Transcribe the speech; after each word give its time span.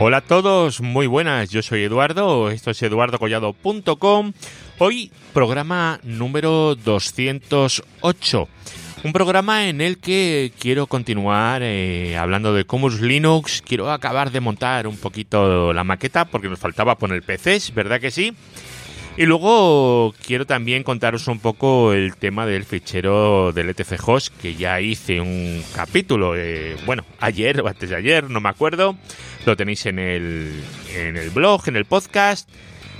Hola 0.00 0.18
a 0.18 0.20
todos, 0.20 0.80
muy 0.80 1.08
buenas, 1.08 1.50
yo 1.50 1.60
soy 1.60 1.82
Eduardo, 1.82 2.50
esto 2.50 2.70
es 2.70 2.80
eduardocollado.com. 2.80 4.32
Hoy 4.78 5.10
programa 5.34 5.98
número 6.04 6.76
208. 6.76 8.48
Un 9.02 9.12
programa 9.12 9.68
en 9.68 9.80
el 9.80 9.98
que 9.98 10.52
quiero 10.56 10.86
continuar 10.86 11.62
eh, 11.64 12.16
hablando 12.16 12.54
de 12.54 12.64
Comus 12.64 13.00
Linux. 13.00 13.60
Quiero 13.60 13.90
acabar 13.90 14.30
de 14.30 14.38
montar 14.38 14.86
un 14.86 14.96
poquito 14.96 15.72
la 15.72 15.82
maqueta 15.82 16.26
porque 16.26 16.48
nos 16.48 16.60
faltaba 16.60 16.96
poner 16.96 17.24
PCs, 17.24 17.74
¿verdad 17.74 18.00
que 18.00 18.12
sí? 18.12 18.32
Y 19.18 19.26
luego 19.26 20.14
quiero 20.24 20.46
también 20.46 20.84
contaros 20.84 21.26
un 21.26 21.40
poco 21.40 21.92
el 21.92 22.14
tema 22.14 22.46
del 22.46 22.64
fichero 22.64 23.52
del 23.52 23.68
ETC 23.70 23.98
Host, 24.06 24.32
que 24.40 24.54
ya 24.54 24.80
hice 24.80 25.20
un 25.20 25.60
capítulo, 25.74 26.36
eh, 26.36 26.76
bueno, 26.86 27.04
ayer 27.18 27.60
o 27.60 27.66
antes 27.66 27.90
de 27.90 27.96
ayer, 27.96 28.30
no 28.30 28.40
me 28.40 28.48
acuerdo. 28.48 28.96
Lo 29.44 29.56
tenéis 29.56 29.86
en 29.86 29.98
el, 29.98 30.62
en 30.94 31.16
el 31.16 31.30
blog, 31.30 31.66
en 31.66 31.74
el 31.74 31.84
podcast. 31.84 32.48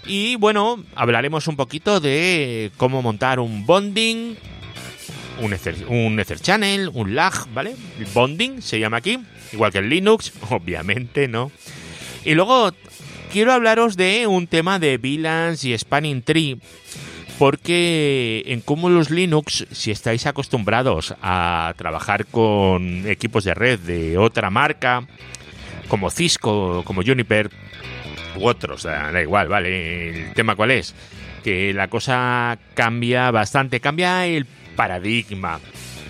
Y 0.06 0.34
bueno, 0.34 0.82
hablaremos 0.96 1.46
un 1.46 1.54
poquito 1.54 2.00
de 2.00 2.72
cómo 2.78 3.00
montar 3.00 3.38
un 3.38 3.64
bonding, 3.64 4.34
un 5.40 5.52
Ether, 5.52 5.76
un 5.86 6.18
Ether 6.18 6.40
Channel, 6.40 6.90
un 6.94 7.14
lag, 7.14 7.48
¿vale? 7.54 7.76
bonding 8.12 8.60
se 8.60 8.80
llama 8.80 8.96
aquí, 8.96 9.20
igual 9.52 9.70
que 9.70 9.78
en 9.78 9.88
Linux, 9.88 10.32
obviamente, 10.50 11.28
¿no? 11.28 11.52
Y 12.24 12.34
luego 12.34 12.72
quiero 13.30 13.52
hablaros 13.52 13.96
de 13.96 14.26
un 14.26 14.46
tema 14.46 14.78
de 14.78 14.98
VLANs 14.98 15.64
y 15.64 15.76
Spanning 15.76 16.22
Tree. 16.22 16.58
Porque 17.38 18.42
en 18.46 18.60
Cumulus 18.60 19.10
Linux, 19.10 19.64
si 19.70 19.92
estáis 19.92 20.26
acostumbrados 20.26 21.14
a 21.22 21.72
trabajar 21.76 22.26
con 22.26 23.06
equipos 23.06 23.44
de 23.44 23.54
red 23.54 23.78
de 23.78 24.18
otra 24.18 24.50
marca, 24.50 25.06
como 25.86 26.10
Cisco, 26.10 26.82
como 26.84 27.02
Juniper, 27.04 27.50
u 28.36 28.46
otros, 28.46 28.82
da 28.82 29.22
igual, 29.22 29.48
¿vale? 29.48 30.08
El 30.08 30.34
tema 30.34 30.56
cuál 30.56 30.72
es, 30.72 30.96
que 31.44 31.72
la 31.72 31.86
cosa 31.86 32.58
cambia 32.74 33.30
bastante, 33.30 33.78
cambia 33.78 34.26
el 34.26 34.44
paradigma. 34.74 35.60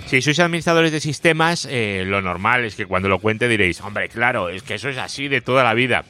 Si 0.06 0.22
sois 0.22 0.40
administradores 0.40 0.90
de 0.90 1.00
sistemas, 1.00 1.68
eh, 1.70 2.04
lo 2.06 2.22
normal 2.22 2.64
es 2.64 2.74
que 2.74 2.86
cuando 2.86 3.10
lo 3.10 3.18
cuente 3.18 3.46
diréis, 3.46 3.82
hombre, 3.82 4.08
claro, 4.08 4.48
es 4.48 4.62
que 4.62 4.76
eso 4.76 4.88
es 4.88 4.96
así 4.96 5.28
de 5.28 5.42
toda 5.42 5.62
la 5.62 5.74
vida. 5.74 6.06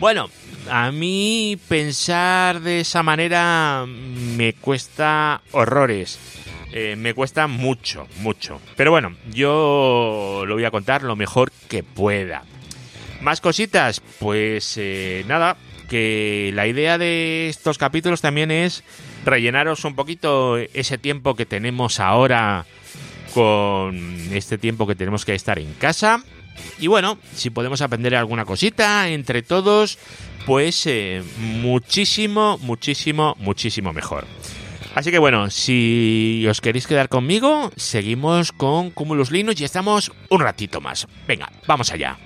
Bueno, 0.00 0.30
a 0.70 0.92
mí 0.92 1.58
pensar 1.66 2.60
de 2.60 2.80
esa 2.80 3.02
manera 3.02 3.84
me 3.86 4.52
cuesta 4.52 5.40
horrores. 5.50 6.20
Eh, 6.72 6.94
me 6.96 7.14
cuesta 7.14 7.48
mucho, 7.48 8.06
mucho. 8.20 8.60
Pero 8.76 8.92
bueno, 8.92 9.16
yo 9.32 10.44
lo 10.46 10.54
voy 10.54 10.64
a 10.64 10.70
contar 10.70 11.02
lo 11.02 11.16
mejor 11.16 11.50
que 11.68 11.82
pueda. 11.82 12.44
Más 13.20 13.40
cositas, 13.40 14.00
pues 14.20 14.74
eh, 14.76 15.24
nada, 15.26 15.56
que 15.88 16.52
la 16.54 16.68
idea 16.68 16.96
de 16.96 17.48
estos 17.48 17.76
capítulos 17.76 18.20
también 18.20 18.52
es 18.52 18.84
rellenaros 19.24 19.84
un 19.84 19.96
poquito 19.96 20.58
ese 20.58 20.98
tiempo 20.98 21.34
que 21.34 21.44
tenemos 21.44 21.98
ahora 21.98 22.66
con 23.34 23.96
este 24.32 24.58
tiempo 24.58 24.86
que 24.86 24.94
tenemos 24.94 25.24
que 25.24 25.34
estar 25.34 25.58
en 25.58 25.74
casa 25.74 26.22
y 26.78 26.86
bueno, 26.86 27.18
si 27.34 27.50
podemos 27.50 27.80
aprender 27.82 28.14
alguna 28.14 28.44
cosita 28.44 29.08
entre 29.08 29.42
todos, 29.42 29.98
pues 30.46 30.86
eh, 30.86 31.22
muchísimo, 31.38 32.58
muchísimo, 32.62 33.36
muchísimo 33.38 33.92
mejor. 33.92 34.26
Así 34.94 35.10
que 35.10 35.18
bueno, 35.18 35.50
si 35.50 36.44
os 36.48 36.60
queréis 36.60 36.86
quedar 36.86 37.08
conmigo, 37.08 37.70
seguimos 37.76 38.52
con 38.52 38.90
Cumulus 38.90 39.30
Linux 39.30 39.60
y 39.60 39.64
estamos 39.64 40.10
un 40.28 40.40
ratito 40.40 40.80
más. 40.80 41.06
Venga, 41.26 41.52
vamos 41.66 41.92
allá. 41.92 42.18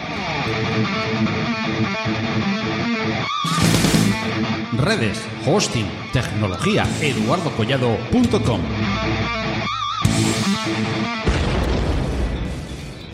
Redes, 4.79 5.21
hosting, 5.47 5.87
tecnología, 6.13 6.87
eduardocollado.com. 7.01 8.61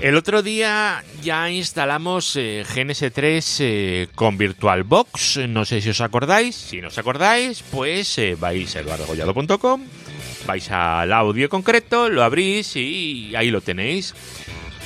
El 0.00 0.14
otro 0.14 0.42
día 0.42 1.02
ya 1.22 1.50
instalamos 1.50 2.36
eh, 2.36 2.64
GNS3 2.64 3.56
eh, 3.58 4.08
con 4.14 4.38
VirtualBox, 4.38 5.48
no 5.48 5.64
sé 5.64 5.80
si 5.80 5.90
os 5.90 6.00
acordáis, 6.00 6.54
si 6.54 6.80
no 6.80 6.86
os 6.86 6.98
acordáis, 6.98 7.64
pues 7.64 8.16
eh, 8.18 8.36
vais 8.38 8.76
a 8.76 8.80
eduardogollado.com, 8.80 9.82
vais 10.46 10.70
al 10.70 11.12
audio 11.12 11.48
concreto, 11.48 12.08
lo 12.08 12.22
abrís 12.22 12.76
y 12.76 13.34
ahí 13.34 13.50
lo 13.50 13.60
tenéis. 13.60 14.14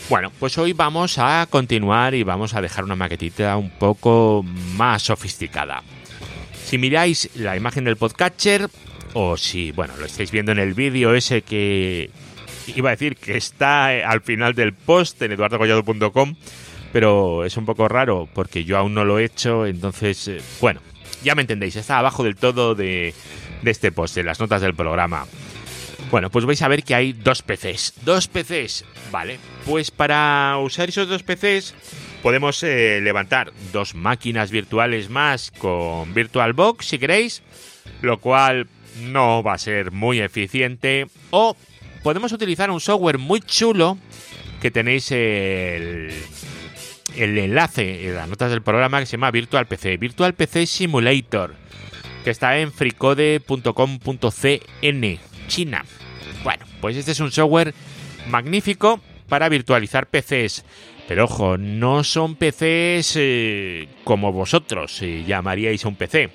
Bueno, 0.08 0.32
pues 0.38 0.56
hoy 0.56 0.72
vamos 0.72 1.18
a 1.18 1.46
continuar 1.50 2.14
y 2.14 2.22
vamos 2.22 2.54
a 2.54 2.62
dejar 2.62 2.84
una 2.84 2.96
maquetita 2.96 3.58
un 3.58 3.68
poco 3.70 4.42
más 4.42 5.02
sofisticada. 5.02 5.82
Si 6.64 6.78
miráis 6.78 7.28
la 7.34 7.54
imagen 7.54 7.84
del 7.84 7.98
podcatcher, 7.98 8.70
o 9.12 9.36
si, 9.36 9.72
bueno, 9.72 9.94
lo 9.98 10.06
estáis 10.06 10.30
viendo 10.30 10.52
en 10.52 10.58
el 10.58 10.72
vídeo 10.72 11.14
ese 11.14 11.42
que 11.42 12.10
iba 12.66 12.90
a 12.90 12.92
decir 12.92 13.16
que 13.16 13.36
está 13.36 13.94
eh, 13.94 14.04
al 14.04 14.20
final 14.20 14.54
del 14.54 14.72
post 14.72 15.20
en 15.22 15.32
eduardogollado.com, 15.32 16.34
pero 16.92 17.44
es 17.44 17.56
un 17.56 17.64
poco 17.64 17.88
raro 17.88 18.28
porque 18.32 18.64
yo 18.64 18.78
aún 18.78 18.94
no 18.94 19.04
lo 19.04 19.18
he 19.18 19.24
hecho, 19.24 19.66
entonces, 19.66 20.28
eh, 20.28 20.40
bueno, 20.60 20.80
ya 21.22 21.34
me 21.34 21.42
entendéis, 21.42 21.76
está 21.76 21.98
abajo 21.98 22.24
del 22.24 22.36
todo 22.36 22.74
de, 22.74 23.14
este 23.64 23.92
post, 23.92 24.18
en 24.18 24.26
las 24.26 24.40
notas 24.40 24.60
del 24.60 24.74
programa. 24.74 25.26
Bueno, 26.10 26.30
pues 26.30 26.44
vais 26.44 26.60
a 26.60 26.68
ver 26.68 26.82
que 26.82 26.94
hay 26.94 27.12
dos 27.12 27.42
PCs. 27.42 27.94
Dos 28.04 28.28
PCs, 28.28 28.84
vale. 29.10 29.38
Pues 29.64 29.90
para 29.90 30.58
usar 30.58 30.88
esos 30.90 31.08
dos 31.08 31.22
PCs 31.22 31.74
podemos 32.22 32.62
eh, 32.62 33.00
levantar 33.02 33.52
dos 33.72 33.94
máquinas 33.94 34.50
virtuales 34.50 35.08
más 35.08 35.50
con 35.52 36.12
VirtualBox, 36.12 36.86
si 36.86 36.98
queréis, 36.98 37.42
lo 38.02 38.18
cual 38.18 38.66
no 39.00 39.42
va 39.42 39.54
a 39.54 39.58
ser 39.58 39.90
muy 39.90 40.20
eficiente. 40.20 41.06
O 41.30 41.56
podemos 42.02 42.32
utilizar 42.32 42.70
un 42.70 42.80
software 42.80 43.18
muy 43.18 43.40
chulo 43.40 43.98
que 44.60 44.70
tenéis 44.70 45.10
el, 45.12 46.12
el 47.16 47.38
enlace 47.38 48.08
en 48.08 48.14
las 48.14 48.28
notas 48.28 48.50
del 48.50 48.62
programa 48.62 49.00
que 49.00 49.06
se 49.06 49.12
llama 49.12 49.30
Virtual 49.30 49.66
PC, 49.66 49.96
Virtual 49.96 50.34
PC 50.34 50.66
Simulator, 50.66 51.54
que 52.24 52.30
está 52.30 52.58
en 52.58 52.72
fricode.com.cn, 52.72 55.18
China. 55.48 55.84
Bueno, 56.44 56.64
pues 56.80 56.96
este 56.96 57.12
es 57.12 57.20
un 57.20 57.30
software 57.30 57.74
magnífico 58.28 59.00
para 59.28 59.48
virtualizar 59.48 60.06
PCs. 60.06 60.64
Pero 61.08 61.24
ojo, 61.24 61.58
no 61.58 62.04
son 62.04 62.36
PCs 62.36 63.16
eh, 63.16 63.88
como 64.04 64.32
vosotros 64.32 65.02
eh, 65.02 65.24
llamaríais 65.26 65.84
un 65.84 65.96
PC. 65.96 66.30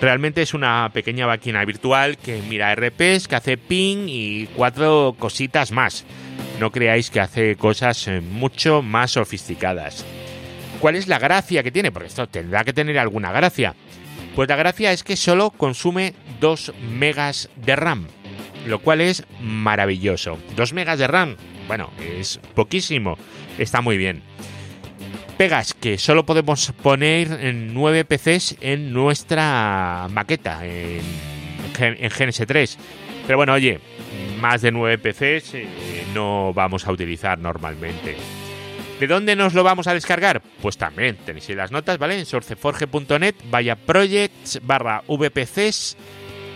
Realmente 0.00 0.42
es 0.42 0.52
una 0.52 0.90
pequeña 0.92 1.26
máquina 1.26 1.64
virtual 1.64 2.18
que 2.18 2.42
mira 2.48 2.74
RPs, 2.74 3.28
que 3.28 3.36
hace 3.36 3.56
ping 3.56 4.08
y 4.08 4.46
cuatro 4.54 5.14
cositas 5.18 5.72
más. 5.72 6.04
No 6.60 6.70
creáis 6.70 7.10
que 7.10 7.20
hace 7.20 7.56
cosas 7.56 8.08
eh, 8.08 8.20
mucho 8.20 8.82
más 8.82 9.12
sofisticadas. 9.12 10.04
¿Cuál 10.80 10.96
es 10.96 11.08
la 11.08 11.18
gracia 11.18 11.62
que 11.62 11.70
tiene? 11.70 11.92
Porque 11.92 12.08
esto 12.08 12.26
tendrá 12.26 12.64
que 12.64 12.72
tener 12.72 12.98
alguna 12.98 13.32
gracia. 13.32 13.74
Pues 14.34 14.48
la 14.48 14.56
gracia 14.56 14.92
es 14.92 15.02
que 15.02 15.16
solo 15.16 15.50
consume 15.50 16.14
2 16.40 16.74
megas 16.98 17.48
de 17.56 17.76
RAM, 17.76 18.06
lo 18.66 18.80
cual 18.80 19.00
es 19.00 19.24
maravilloso. 19.40 20.38
2 20.56 20.72
megas 20.74 20.98
de 20.98 21.06
RAM, 21.06 21.36
bueno, 21.66 21.90
es 22.00 22.38
poquísimo, 22.54 23.16
está 23.58 23.80
muy 23.80 23.96
bien 23.96 24.22
pegas 25.36 25.74
que 25.74 25.98
solo 25.98 26.24
podemos 26.24 26.72
poner 26.82 27.30
en 27.44 27.74
9 27.74 28.04
PCs 28.04 28.56
en 28.60 28.92
nuestra 28.92 30.08
maqueta, 30.10 30.64
en, 30.64 31.02
en 31.78 32.10
GNS3. 32.10 32.76
Pero 33.26 33.36
bueno, 33.36 33.52
oye, 33.52 33.80
más 34.40 34.62
de 34.62 34.72
9 34.72 34.98
PCs 34.98 35.54
eh, 35.54 35.66
no 36.14 36.52
vamos 36.54 36.86
a 36.86 36.92
utilizar 36.92 37.38
normalmente. 37.38 38.16
¿De 38.98 39.06
dónde 39.06 39.36
nos 39.36 39.52
lo 39.52 39.62
vamos 39.62 39.86
a 39.88 39.94
descargar? 39.94 40.40
Pues 40.62 40.78
también 40.78 41.16
tenéis 41.16 41.48
las 41.50 41.70
notas, 41.70 41.98
¿vale? 41.98 42.18
En 42.18 42.24
sourceforge.net, 42.24 43.34
vaya 43.50 43.76
projects 43.76 44.60
barra 44.62 45.02
vpcs 45.06 45.96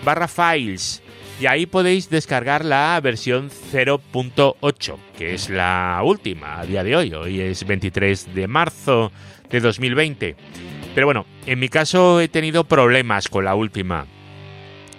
barra 0.02 0.26
files 0.26 1.02
y 1.40 1.46
ahí 1.46 1.64
podéis 1.64 2.10
descargar 2.10 2.66
la 2.66 3.00
versión 3.02 3.50
0.8, 3.50 4.96
que 5.16 5.32
es 5.32 5.48
la 5.48 6.02
última 6.04 6.60
a 6.60 6.66
día 6.66 6.84
de 6.84 6.94
hoy. 6.94 7.14
Hoy 7.14 7.40
es 7.40 7.66
23 7.66 8.34
de 8.34 8.46
marzo 8.46 9.10
de 9.48 9.60
2020. 9.60 10.36
Pero 10.94 11.06
bueno, 11.06 11.24
en 11.46 11.58
mi 11.58 11.70
caso 11.70 12.20
he 12.20 12.28
tenido 12.28 12.64
problemas 12.64 13.28
con 13.28 13.46
la 13.46 13.54
última, 13.54 14.06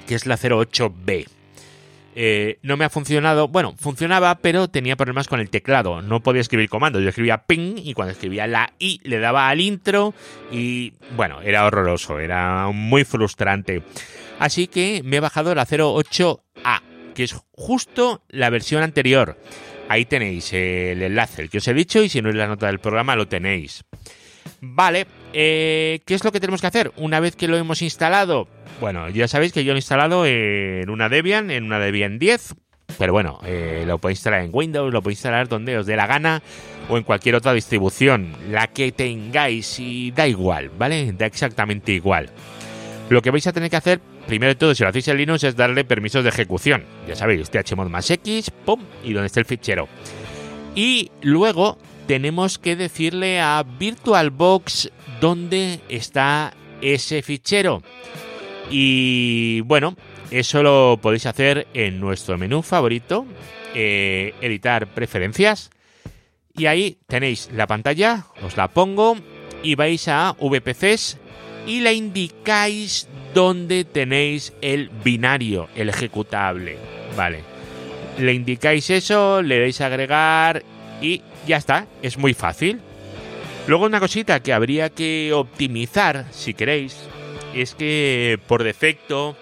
que 0.07 0.15
es 0.15 0.25
la 0.25 0.35
08B. 0.35 1.27
Eh, 2.15 2.57
no 2.63 2.75
me 2.75 2.85
ha 2.85 2.89
funcionado, 2.89 3.47
bueno, 3.47 3.75
funcionaba, 3.77 4.35
pero 4.39 4.67
tenía 4.67 4.95
problemas 4.95 5.27
con 5.27 5.39
el 5.39 5.51
teclado. 5.51 6.01
No 6.01 6.21
podía 6.21 6.41
escribir 6.41 6.69
comandos. 6.69 7.03
Yo 7.03 7.09
escribía 7.09 7.43
ping 7.45 7.75
y 7.77 7.93
cuando 7.93 8.13
escribía 8.13 8.47
la 8.47 8.73
I 8.79 8.99
le 9.03 9.19
daba 9.19 9.47
al 9.47 9.61
intro 9.61 10.15
y 10.51 10.93
bueno, 11.15 11.41
era 11.43 11.65
horroroso, 11.65 12.19
era 12.19 12.67
muy 12.73 13.03
frustrante. 13.03 13.83
Así 14.41 14.65
que 14.65 15.03
me 15.05 15.17
he 15.17 15.19
bajado 15.19 15.53
la 15.53 15.67
08A, 15.67 16.81
que 17.13 17.23
es 17.23 17.35
justo 17.51 18.23
la 18.27 18.49
versión 18.49 18.81
anterior. 18.81 19.38
Ahí 19.88 20.05
tenéis 20.05 20.51
el 20.53 21.03
enlace, 21.03 21.43
el 21.43 21.51
que 21.51 21.59
os 21.59 21.67
he 21.67 21.75
dicho, 21.75 22.01
y 22.01 22.09
si 22.09 22.23
no 22.23 22.29
es 22.29 22.35
la 22.35 22.47
nota 22.47 22.65
del 22.65 22.79
programa 22.79 23.15
lo 23.15 23.27
tenéis. 23.27 23.83
Vale, 24.59 25.05
eh, 25.31 25.99
¿qué 26.07 26.15
es 26.15 26.23
lo 26.23 26.31
que 26.31 26.39
tenemos 26.39 26.59
que 26.59 26.65
hacer 26.65 26.91
una 26.97 27.19
vez 27.19 27.35
que 27.35 27.47
lo 27.47 27.55
hemos 27.55 27.83
instalado? 27.83 28.47
Bueno, 28.79 29.09
ya 29.09 29.27
sabéis 29.27 29.53
que 29.53 29.63
yo 29.63 29.73
lo 29.73 29.77
he 29.77 29.79
instalado 29.79 30.25
en 30.25 30.89
una 30.89 31.07
Debian, 31.07 31.51
en 31.51 31.65
una 31.65 31.77
Debian 31.77 32.17
10, 32.17 32.55
pero 32.97 33.13
bueno, 33.13 33.41
eh, 33.45 33.83
lo 33.85 33.99
podéis 33.99 34.17
instalar 34.17 34.41
en 34.41 34.49
Windows, 34.51 34.91
lo 34.91 35.03
podéis 35.03 35.19
instalar 35.19 35.49
donde 35.49 35.77
os 35.77 35.85
dé 35.85 35.95
la 35.95 36.07
gana 36.07 36.41
o 36.89 36.97
en 36.97 37.03
cualquier 37.03 37.35
otra 37.35 37.53
distribución, 37.53 38.33
la 38.49 38.65
que 38.65 38.91
tengáis 38.91 39.79
y 39.79 40.09
da 40.09 40.27
igual, 40.27 40.71
¿vale? 40.79 41.11
Da 41.13 41.27
exactamente 41.27 41.91
igual. 41.91 42.31
Lo 43.09 43.21
que 43.21 43.29
vais 43.29 43.45
a 43.45 43.53
tener 43.53 43.69
que 43.69 43.75
hacer, 43.75 44.01
primero 44.27 44.50
de 44.50 44.56
todo, 44.56 44.75
si 44.75 44.83
lo 44.83 44.89
hacéis 44.89 45.07
en 45.07 45.18
Linux, 45.18 45.44
es 45.44 45.56
darle 45.56 45.83
permisos 45.83 46.23
de 46.23 46.29
ejecución. 46.29 46.85
Ya 47.07 47.15
sabéis, 47.15 47.50
chmod 47.50 47.88
más 47.88 48.09
x, 48.09 48.51
pum, 48.65 48.81
y 49.03 49.13
donde 49.13 49.27
esté 49.27 49.39
el 49.39 49.45
fichero. 49.45 49.88
Y 50.75 51.12
luego 51.21 51.77
tenemos 52.07 52.59
que 52.59 52.75
decirle 52.75 53.39
a 53.41 53.63
VirtualBox 53.63 54.91
dónde 55.19 55.79
está 55.89 56.53
ese 56.81 57.21
fichero. 57.21 57.83
Y 58.69 59.62
bueno, 59.62 59.95
eso 60.31 60.63
lo 60.63 61.00
podéis 61.01 61.25
hacer 61.25 61.67
en 61.74 62.00
nuestro 62.00 62.38
menú 62.38 62.62
favorito, 62.62 63.25
eh, 63.75 64.33
editar 64.41 64.88
preferencias. 64.88 65.71
Y 66.57 66.65
ahí 66.65 66.97
tenéis 67.07 67.50
la 67.53 67.67
pantalla, 67.67 68.25
os 68.44 68.57
la 68.57 68.69
pongo 68.69 69.17
y 69.63 69.75
vais 69.75 70.07
a 70.07 70.35
VPCs 70.39 71.17
y 71.65 71.81
le 71.81 71.93
indicáis 71.93 73.07
dónde 73.33 73.85
tenéis 73.85 74.53
el 74.61 74.89
binario, 75.03 75.69
el 75.75 75.89
ejecutable. 75.89 76.77
Vale. 77.15 77.39
Le 78.19 78.33
indicáis 78.33 78.89
eso, 78.89 79.41
le 79.41 79.59
dais 79.59 79.79
a 79.81 79.87
agregar 79.87 80.63
y 81.01 81.21
ya 81.47 81.57
está, 81.57 81.87
es 82.01 82.17
muy 82.17 82.33
fácil. 82.33 82.79
Luego 83.67 83.85
una 83.85 83.99
cosita 83.99 84.41
que 84.41 84.53
habría 84.53 84.89
que 84.89 85.31
optimizar, 85.33 86.25
si 86.31 86.53
queréis, 86.53 86.97
es 87.53 87.75
que 87.75 88.39
por 88.47 88.63
defecto 88.63 89.37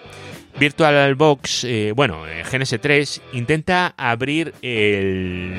VirtualBox, 0.58 1.64
eh, 1.64 1.92
bueno, 1.94 2.26
GNS3 2.26 3.20
intenta 3.32 3.94
abrir 3.96 4.52
el, 4.62 5.56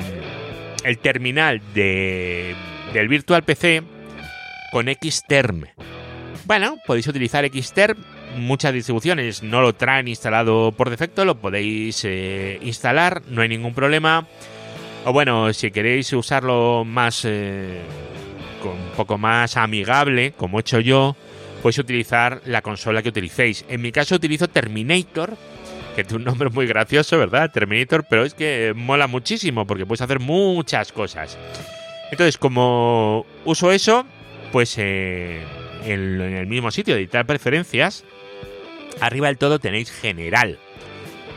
el 0.84 0.98
terminal 0.98 1.60
de, 1.74 2.54
del 2.92 3.08
Virtual 3.08 3.42
PC 3.42 3.82
con 4.70 4.86
Xterm. 4.86 5.64
Bueno, 6.44 6.78
podéis 6.86 7.06
utilizar 7.06 7.44
Xterm. 7.46 7.96
Muchas 8.36 8.72
distribuciones 8.72 9.42
no 9.42 9.60
lo 9.60 9.74
traen 9.74 10.08
instalado 10.08 10.72
por 10.72 10.90
defecto, 10.90 11.24
lo 11.24 11.38
podéis 11.38 12.04
eh, 12.04 12.58
instalar, 12.62 13.22
no 13.28 13.42
hay 13.42 13.48
ningún 13.48 13.74
problema. 13.74 14.26
O 15.04 15.12
bueno, 15.12 15.52
si 15.52 15.70
queréis 15.70 16.12
usarlo 16.12 16.84
más, 16.84 17.24
eh, 17.24 17.80
un 18.64 18.96
poco 18.96 19.18
más 19.18 19.56
amigable, 19.56 20.32
como 20.32 20.58
he 20.58 20.60
hecho 20.62 20.80
yo, 20.80 21.16
podéis 21.62 21.78
utilizar 21.78 22.40
la 22.46 22.62
consola 22.62 23.02
que 23.02 23.10
utilicéis. 23.10 23.64
En 23.68 23.80
mi 23.80 23.92
caso 23.92 24.16
utilizo 24.16 24.48
Terminator, 24.48 25.36
que 25.94 26.04
tiene 26.04 26.18
un 26.18 26.24
nombre 26.24 26.48
muy 26.48 26.66
gracioso, 26.66 27.18
¿verdad? 27.18 27.50
Terminator, 27.52 28.04
pero 28.08 28.24
es 28.24 28.34
que 28.34 28.72
mola 28.74 29.06
muchísimo 29.06 29.66
porque 29.66 29.86
puedes 29.86 30.00
hacer 30.00 30.18
muchas 30.18 30.90
cosas. 30.90 31.38
Entonces, 32.10 32.36
como 32.36 33.26
uso 33.44 33.72
eso, 33.72 34.06
pues 34.50 34.74
eh, 34.78 35.40
en, 35.84 36.20
el 36.20 36.46
mismo 36.46 36.70
sitio 36.70 36.96
editar 36.96 37.26
preferencias, 37.26 38.04
arriba 39.00 39.28
del 39.28 39.38
todo 39.38 39.58
tenéis 39.58 39.90
general. 39.90 40.58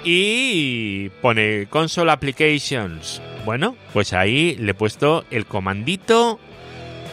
Y 0.03 1.09
pone 1.21 1.67
console 1.69 2.11
applications. 2.11 3.21
Bueno, 3.43 3.75
pues 3.93 4.13
ahí 4.13 4.55
le 4.57 4.71
he 4.71 4.75
puesto 4.75 5.25
el 5.31 5.45
comandito 5.45 6.39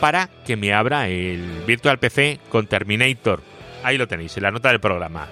para 0.00 0.28
que 0.46 0.56
me 0.56 0.72
abra 0.74 1.08
el 1.08 1.62
Virtual 1.66 1.98
PC 1.98 2.40
con 2.48 2.66
Terminator. 2.66 3.42
Ahí 3.82 3.98
lo 3.98 4.08
tenéis, 4.08 4.36
en 4.36 4.42
la 4.42 4.50
nota 4.50 4.68
del 4.68 4.80
programa. 4.80 5.28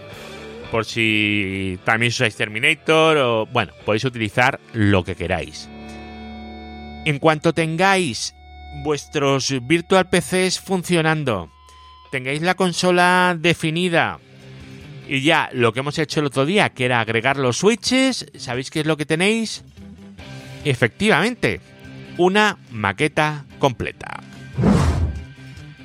Por 0.71 0.85
si 0.85 1.79
también 1.85 2.11
usáis 2.11 2.37
Terminator 2.37 3.17
o... 3.19 3.47
Bueno, 3.47 3.73
podéis 3.85 4.05
utilizar 4.05 4.61
lo 4.73 5.05
que 5.05 5.17
queráis. 5.17 5.69
En 7.05 7.19
cuanto 7.19 7.53
tengáis 7.53 8.35
vuestros 8.85 9.53
Virtual 9.67 10.09
PCs 10.09 10.61
funcionando, 10.61 11.51
tengáis 12.11 12.43
la 12.43 12.55
consola 12.55 13.37
definida 13.39 14.19
y 15.09 15.23
ya 15.23 15.51
lo 15.53 15.73
que 15.73 15.81
hemos 15.81 15.99
hecho 15.99 16.21
el 16.21 16.27
otro 16.27 16.47
día, 16.47 16.69
que 16.69 16.85
era 16.85 17.01
agregar 17.01 17.37
los 17.37 17.59
switches, 17.59 18.27
¿sabéis 18.37 18.71
qué 18.71 18.81
es 18.81 18.87
lo 18.87 18.97
que 18.97 19.07
tenéis? 19.07 19.65
Efectivamente, 20.65 21.61
una 22.17 22.59
maqueta 22.71 23.45
completa. 23.59 24.21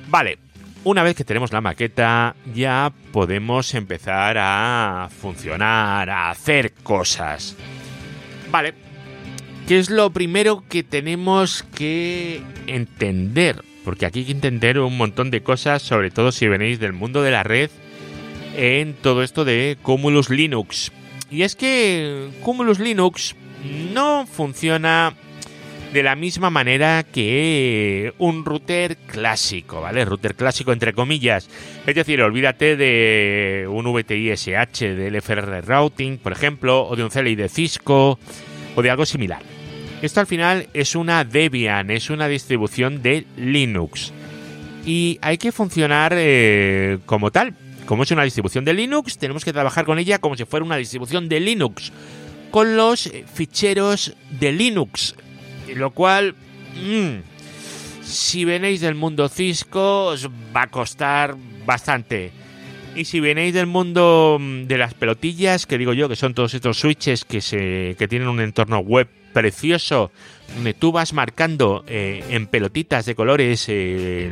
Vale, 0.08 0.38
una 0.84 1.02
vez 1.02 1.16
que 1.16 1.24
tenemos 1.24 1.52
la 1.52 1.60
maqueta 1.60 2.36
ya 2.54 2.92
podemos 3.10 3.74
empezar 3.74 4.36
a 4.38 5.08
funcionar, 5.10 6.08
a 6.08 6.30
hacer 6.30 6.72
cosas. 6.74 7.56
Vale, 8.52 8.74
¿qué 9.66 9.80
es 9.80 9.90
lo 9.90 10.10
primero 10.10 10.62
que 10.68 10.84
tenemos 10.84 11.64
que 11.74 12.42
entender? 12.68 13.64
Porque 13.86 14.04
aquí 14.04 14.18
hay 14.18 14.24
que 14.24 14.32
entender 14.32 14.80
un 14.80 14.96
montón 14.96 15.30
de 15.30 15.44
cosas, 15.44 15.80
sobre 15.80 16.10
todo 16.10 16.32
si 16.32 16.48
venís 16.48 16.80
del 16.80 16.92
mundo 16.92 17.22
de 17.22 17.30
la 17.30 17.44
red, 17.44 17.70
en 18.56 18.94
todo 18.94 19.22
esto 19.22 19.44
de 19.44 19.78
Cumulus 19.80 20.28
Linux. 20.28 20.90
Y 21.30 21.42
es 21.42 21.54
que 21.54 22.30
Cumulus 22.42 22.80
Linux 22.80 23.36
no 23.94 24.26
funciona 24.26 25.14
de 25.92 26.02
la 26.02 26.16
misma 26.16 26.50
manera 26.50 27.04
que 27.04 28.12
un 28.18 28.44
router 28.44 28.96
clásico, 29.06 29.82
¿vale? 29.82 30.04
Router 30.04 30.34
clásico 30.34 30.72
entre 30.72 30.92
comillas. 30.92 31.48
Es 31.86 31.94
decir, 31.94 32.20
olvídate 32.22 32.76
de 32.76 33.68
un 33.70 33.84
VTI 33.92 34.32
SH, 34.32 34.96
del 34.96 35.14
FR 35.14 35.60
Routing, 35.60 36.18
por 36.18 36.32
ejemplo, 36.32 36.88
o 36.88 36.96
de 36.96 37.04
un 37.04 37.10
CLI 37.10 37.36
de 37.36 37.48
Cisco, 37.48 38.18
o 38.74 38.82
de 38.82 38.90
algo 38.90 39.06
similar. 39.06 39.55
Esto 40.06 40.20
al 40.20 40.28
final 40.28 40.68
es 40.72 40.94
una 40.94 41.24
Debian, 41.24 41.90
es 41.90 42.10
una 42.10 42.28
distribución 42.28 43.02
de 43.02 43.26
Linux. 43.36 44.12
Y 44.86 45.18
hay 45.20 45.36
que 45.36 45.50
funcionar 45.50 46.12
eh, 46.16 46.98
como 47.06 47.32
tal. 47.32 47.56
Como 47.86 48.04
es 48.04 48.12
una 48.12 48.22
distribución 48.22 48.64
de 48.64 48.72
Linux, 48.72 49.18
tenemos 49.18 49.44
que 49.44 49.52
trabajar 49.52 49.84
con 49.84 49.98
ella 49.98 50.20
como 50.20 50.36
si 50.36 50.44
fuera 50.44 50.64
una 50.64 50.76
distribución 50.76 51.28
de 51.28 51.40
Linux 51.40 51.90
con 52.52 52.76
los 52.76 53.10
ficheros 53.34 54.14
de 54.30 54.52
Linux. 54.52 55.16
Lo 55.74 55.90
cual, 55.90 56.36
mmm, 56.84 57.16
si 58.04 58.44
venéis 58.44 58.82
del 58.82 58.94
mundo 58.94 59.28
Cisco, 59.28 60.04
os 60.04 60.28
va 60.54 60.62
a 60.62 60.70
costar 60.70 61.34
bastante. 61.66 62.30
Y 62.94 63.06
si 63.06 63.18
venéis 63.18 63.54
del 63.54 63.66
mundo 63.66 64.38
mm, 64.40 64.66
de 64.68 64.78
las 64.78 64.94
pelotillas, 64.94 65.66
que 65.66 65.78
digo 65.78 65.94
yo, 65.94 66.08
que 66.08 66.14
son 66.14 66.32
todos 66.32 66.54
estos 66.54 66.78
switches 66.78 67.24
que, 67.24 67.40
se, 67.40 67.96
que 67.98 68.06
tienen 68.06 68.28
un 68.28 68.38
entorno 68.38 68.78
web 68.78 69.08
precioso, 69.36 70.10
tú 70.78 70.92
vas 70.92 71.12
marcando 71.12 71.84
eh, 71.86 72.24
en 72.30 72.46
pelotitas 72.46 73.04
de 73.04 73.14
colores 73.14 73.66
eh, 73.68 74.30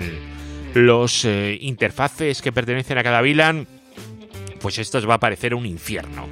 los 0.73 1.27
eh, 1.27 1.59
interfaces 1.61 2.41
que 2.41 2.53
pertenecen 2.53 2.97
a 2.97 3.03
cada 3.03 3.21
VLAN, 3.21 3.67
pues 4.63 4.79
esto 4.79 4.97
os 4.97 5.07
va 5.07 5.17
a 5.17 5.21
parecer 5.21 5.55
un 5.55 5.67
infierno. 5.67 6.27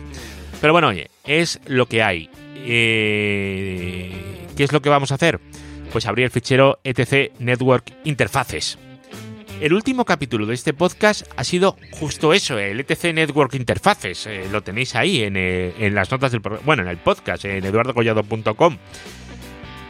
Pero 0.58 0.72
bueno, 0.72 0.88
oye, 0.88 1.10
es 1.26 1.60
lo 1.66 1.84
que 1.84 2.02
hay. 2.02 2.30
¿Qué 2.64 4.10
es 4.56 4.72
lo 4.72 4.80
que 4.80 4.88
vamos 4.88 5.12
a 5.12 5.16
hacer? 5.16 5.38
Pues 5.92 6.06
abrir 6.06 6.24
el 6.24 6.30
fichero 6.30 6.78
etc 6.82 7.30
network 7.40 7.92
interfaces. 8.04 8.78
El 9.62 9.74
último 9.74 10.04
capítulo 10.04 10.44
de 10.46 10.54
este 10.54 10.74
podcast 10.74 11.22
ha 11.36 11.44
sido 11.44 11.76
justo 11.92 12.32
eso, 12.32 12.58
el 12.58 12.80
etc 12.80 13.14
network 13.14 13.54
interfaces. 13.54 14.26
Eh, 14.26 14.48
lo 14.50 14.64
tenéis 14.64 14.96
ahí 14.96 15.22
en, 15.22 15.36
eh, 15.36 15.72
en, 15.78 15.94
las 15.94 16.10
notas 16.10 16.32
del 16.32 16.40
bueno, 16.40 16.82
en 16.82 16.88
el 16.88 16.96
podcast, 16.96 17.44
en 17.44 17.64
eduardocollado.com. 17.64 18.78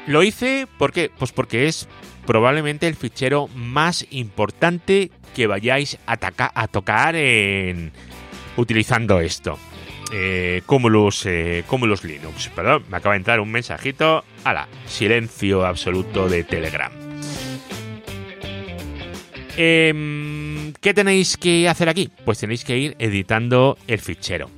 Lo 0.09 0.23
hice 0.23 0.69
porque, 0.77 1.11
pues 1.19 1.33
porque 1.33 1.69
es 1.69 1.89
probablemente 2.27 2.87
el 2.87 2.97
fichero 2.97 3.49
más 3.55 4.07
importante 4.11 5.11
que 5.35 5.47
vayáis 5.47 5.97
a, 6.07 6.19
a 6.55 6.69
tocar 6.69 7.17
en 7.17 7.93
utilizando 8.59 9.21
esto 9.21 9.59
eh, 10.13 10.59
eh, 10.59 10.63
Cumulus 10.67 11.25
Linux. 12.05 12.51
Perdón, 12.55 12.85
me 12.91 12.99
acaba 12.99 13.15
de 13.15 13.21
entrar 13.21 13.41
un 13.41 13.51
mensajito. 13.51 14.23
la 14.45 14.69
silencio 14.87 15.65
absoluto 15.65 16.29
de 16.29 16.45
Telegram. 16.45 17.12
Eh, 19.57 20.73
¿Qué 20.81 20.95
tenéis 20.95 21.37
que 21.37 21.69
hacer 21.69 21.89
aquí? 21.89 22.11
Pues 22.25 22.39
tenéis 22.39 22.65
que 22.65 22.79
ir 22.79 22.97
editando 22.99 23.77
el 23.87 24.01
fichero. 24.01 24.51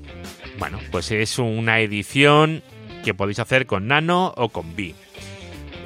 Bueno, 0.58 0.78
pues 0.90 1.10
es 1.10 1.38
una 1.38 1.80
edición 1.80 2.62
que 3.04 3.14
podéis 3.14 3.40
hacer 3.40 3.66
con 3.66 3.88
Nano 3.88 4.32
o 4.36 4.48
con 4.48 4.74
B. 4.76 4.94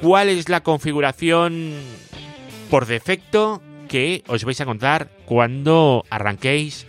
¿Cuál 0.01 0.29
es 0.29 0.47
la 0.47 0.61
configuración 0.61 1.73
por 2.69 2.85
defecto 2.85 3.61
que 3.87 4.23
os 4.27 4.45
vais 4.45 4.59
a 4.59 4.63
encontrar 4.63 5.09
cuando 5.25 6.05
arranquéis 6.09 6.85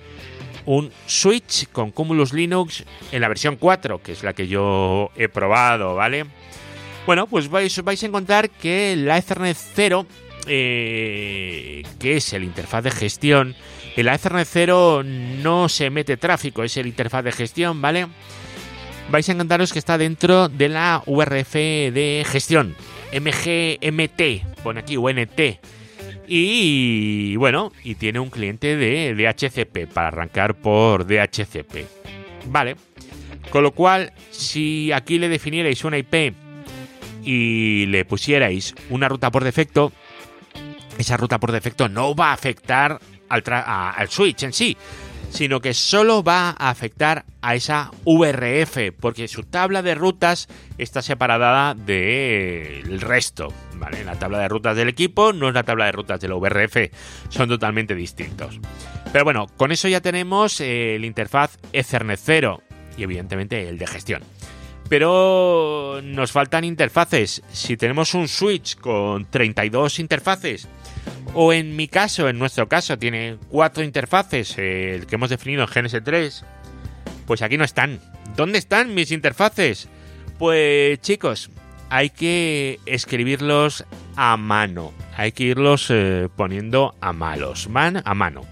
un 0.67 0.93
Switch 1.07 1.69
con 1.73 1.91
Cumulus 1.91 2.33
Linux 2.33 2.85
en 3.11 3.21
la 3.23 3.29
versión 3.29 3.57
4, 3.57 4.03
que 4.03 4.13
es 4.13 4.23
la 4.23 4.35
que 4.35 4.47
yo 4.47 5.11
he 5.17 5.29
probado, 5.29 5.95
¿vale? 5.95 6.27
Bueno, 7.07 7.27
pues 7.27 7.49
vais, 7.49 7.83
vais 7.83 8.03
a 8.03 8.07
encontrar 8.07 8.51
que 8.51 8.95
la 8.95 9.17
Ethernet 9.17 9.57
0 9.57 10.07
eh, 10.47 11.83
que 11.99 12.17
es 12.17 12.33
el 12.33 12.45
interfaz 12.45 12.85
de 12.85 12.91
gestión, 12.91 13.55
en 13.97 14.07
la 14.07 14.15
Ethernet 14.15 14.49
0 14.51 15.03
no 15.05 15.69
se 15.69 15.91
mete 15.91 16.17
tráfico, 16.17 16.63
es 16.63 16.77
el 16.77 16.87
interfaz 16.87 17.25
de 17.25 17.33
gestión, 17.33 17.83
¿vale? 17.83 18.07
Vais 19.11 19.29
a 19.29 19.33
encantaros 19.33 19.73
que 19.73 19.79
está 19.79 19.99
dentro 19.99 20.49
de 20.49 20.69
la 20.69 21.03
URF 21.07 21.55
de 21.55 22.25
gestión, 22.27 22.77
MGMT, 23.13 24.63
pone 24.63 24.81
aquí 24.81 24.97
UNT. 24.97 25.41
Y 26.29 27.35
bueno, 27.37 27.73
y 27.83 27.97
tiene 27.97 28.21
un 28.21 28.31
cliente 28.31 28.77
de 28.77 29.15
DHCP 29.15 29.93
para 29.93 30.09
arrancar 30.09 30.55
por 30.55 31.05
DHCP. 31.05 31.87
Vale. 32.47 32.77
Con 33.51 33.65
lo 33.65 33.73
cual, 33.73 34.13
si 34.31 34.93
aquí 34.93 35.19
le 35.19 35.29
definierais 35.29 35.85
una 35.85 35.99
IP 35.99 36.33
y 37.25 37.87
le 37.87 38.05
pusierais 38.05 38.75
una 38.91 39.09
ruta 39.09 39.33
por 39.33 39.43
defecto, 39.43 39.93
esa 40.99 41.17
ruta 41.17 41.39
por 41.39 41.53
defecto 41.53 41.89
no 41.89 42.15
va 42.15 42.31
a 42.31 42.33
afectar 42.33 43.01
al, 43.29 44.09
switch 44.09 44.43
en 44.43 44.53
sí, 44.53 44.77
sino 45.31 45.61
que 45.61 45.73
solo 45.73 46.23
va 46.23 46.51
a 46.59 46.71
afectar 46.71 47.25
a 47.41 47.55
esa 47.55 47.91
VRF, 48.05 48.93
porque 48.99 49.29
su 49.29 49.45
tabla 49.45 49.83
de 49.83 49.95
rutas 49.95 50.49
está 50.79 51.03
separada 51.03 51.75
del 51.75 53.01
resto. 53.01 53.49
¿vale? 53.77 54.05
La 54.05 54.19
tabla 54.19 54.41
de 54.41 54.49
rutas 54.49 54.77
del 54.77 54.89
equipo 54.89 55.33
no 55.33 55.49
es 55.49 55.55
la 55.55 55.63
tabla 55.63 55.87
de 55.87 55.93
rutas 55.93 56.21
de 56.21 56.29
la 56.29 56.35
VRF, 56.35 56.93
son 57.29 57.49
totalmente 57.49 57.95
distintos. 57.95 58.61
Pero 59.13 59.25
bueno, 59.25 59.47
con 59.57 59.73
eso 59.73 59.89
ya 59.89 60.01
tenemos 60.01 60.61
el 60.61 61.05
interfaz 61.05 61.59
Ethernet 61.73 62.21
0 62.23 62.63
y 62.97 63.05
evidentemente 63.05 63.69
el 63.69 63.79
de 63.79 63.87
gestión. 63.87 64.23
Pero 64.91 66.01
nos 66.03 66.33
faltan 66.33 66.65
interfaces. 66.65 67.43
Si 67.53 67.77
tenemos 67.77 68.13
un 68.13 68.27
switch 68.27 68.77
con 68.77 69.25
32 69.25 70.01
interfaces, 70.01 70.67
o 71.33 71.53
en 71.53 71.77
mi 71.77 71.87
caso, 71.87 72.29
en 72.29 72.41
nuestro 72.41 72.69
caso, 72.69 72.99
tiene 72.99 73.37
cuatro 73.49 73.85
interfaces, 73.85 74.59
el 74.59 75.07
que 75.07 75.15
hemos 75.15 75.31
definido 75.31 75.63
en 75.63 75.69
GNS3, 75.69 76.43
pues 77.25 77.41
aquí 77.41 77.57
no 77.57 77.63
están. 77.63 78.01
¿Dónde 78.37 78.59
están 78.59 78.93
mis 78.93 79.13
interfaces? 79.13 79.89
Pues 80.41 81.01
chicos, 81.01 81.51
hay 81.89 82.11
que 82.11 82.81
escribirlos 82.85 83.85
a 84.17 84.37
mano. 84.37 84.93
Hay 85.17 85.31
que 85.31 85.45
irlos 85.45 85.87
eh, 85.91 86.29
poniendo 86.35 86.97
a 87.01 87.13
malos. 87.13 87.69
Van 87.71 88.03
a 88.05 88.15
mano. 88.15 88.45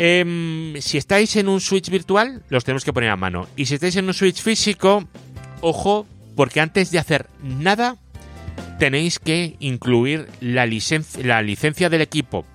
Em, 0.00 0.80
si 0.80 0.96
estáis 0.96 1.34
en 1.34 1.48
un 1.48 1.60
switch 1.60 1.90
virtual, 1.90 2.44
los 2.50 2.64
tenemos 2.64 2.84
que 2.84 2.92
poner 2.92 3.10
a 3.10 3.16
mano. 3.16 3.48
Y 3.56 3.66
si 3.66 3.74
estáis 3.74 3.96
en 3.96 4.06
un 4.06 4.14
switch 4.14 4.40
físico, 4.40 5.04
ojo, 5.60 6.06
porque 6.36 6.60
antes 6.60 6.92
de 6.92 7.00
hacer 7.00 7.26
nada, 7.42 7.96
tenéis 8.78 9.18
que 9.18 9.56
incluir 9.58 10.28
la, 10.40 10.66
licencia 10.66 11.90
del 11.90 12.00
equipo. 12.00 12.46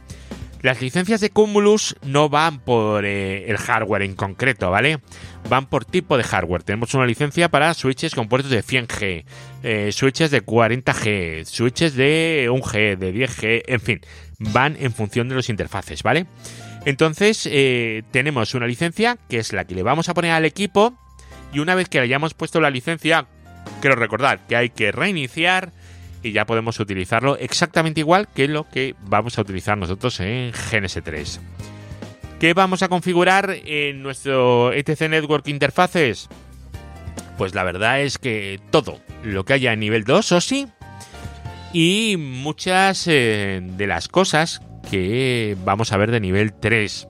Las 0.61 0.81
licencias 0.81 1.19
de 1.19 1.31
Cumulus 1.31 1.97
no 2.03 2.29
van 2.29 2.59
por 2.59 3.03
eh, 3.03 3.51
el 3.51 3.57
hardware 3.57 4.03
en 4.03 4.15
concreto, 4.15 4.71
¿vale? 4.71 4.99
Van 5.49 5.65
por 5.65 5.83
tipo 5.83 6.15
de 6.15 6.23
hardware. 6.23 6.63
Tenemos 6.63 6.93
una 6.93 7.05
licencia 7.05 7.49
para 7.49 7.73
switches 7.73 8.15
con 8.15 8.29
puertos 8.29 8.51
de 8.51 8.63
100G, 8.63 9.25
eh, 9.63 9.91
switches 9.91 10.31
de 10.31 10.45
40G, 10.45 11.43
switches 11.43 11.95
de 11.95 12.47
1G, 12.49 12.95
de 12.95 13.13
10G, 13.13 13.63
en 13.67 13.81
fin, 13.81 13.99
van 14.39 14.77
en 14.79 14.93
función 14.93 15.27
de 15.27 15.35
los 15.35 15.49
interfaces, 15.49 16.01
¿vale? 16.03 16.25
Entonces, 16.85 17.47
eh, 17.49 18.03
tenemos 18.11 18.53
una 18.55 18.67
licencia 18.67 19.17
que 19.29 19.39
es 19.39 19.53
la 19.53 19.65
que 19.65 19.75
le 19.75 19.83
vamos 19.83 20.09
a 20.09 20.13
poner 20.13 20.31
al 20.31 20.45
equipo 20.45 20.93
y 21.53 21.59
una 21.59 21.75
vez 21.75 21.87
que 21.87 21.99
le 21.99 22.05
hayamos 22.05 22.33
puesto 22.33 22.59
la 22.59 22.69
licencia, 22.69 23.27
quiero 23.79 23.95
recordar 23.95 24.45
que 24.47 24.55
hay 24.55 24.69
que 24.69 24.91
reiniciar 24.91 25.71
y 26.23 26.31
ya 26.31 26.45
podemos 26.45 26.79
utilizarlo 26.79 27.37
exactamente 27.37 27.99
igual 27.99 28.27
que 28.33 28.47
lo 28.47 28.67
que 28.69 28.95
vamos 29.03 29.37
a 29.37 29.41
utilizar 29.41 29.77
nosotros 29.77 30.19
en 30.19 30.51
GNS3. 30.51 31.39
¿Qué 32.39 32.53
vamos 32.53 32.81
a 32.83 32.89
configurar 32.89 33.55
en 33.65 34.03
nuestro 34.03 34.73
ETC 34.73 35.09
Network 35.09 35.47
Interfaces? 35.47 36.27
Pues 37.37 37.55
la 37.55 37.63
verdad 37.63 38.01
es 38.01 38.17
que 38.17 38.59
todo 38.71 38.99
lo 39.23 39.45
que 39.45 39.53
haya 39.53 39.71
en 39.71 39.79
nivel 39.79 40.03
2 40.03 40.31
o 40.33 40.41
sí 40.41 40.67
y 41.71 42.15
muchas 42.17 43.07
eh, 43.07 43.61
de 43.63 43.87
las 43.87 44.07
cosas 44.07 44.61
que 44.89 45.57
vamos 45.63 45.91
a 45.91 45.97
ver 45.97 46.11
de 46.11 46.19
nivel 46.19 46.53
3. 46.53 47.07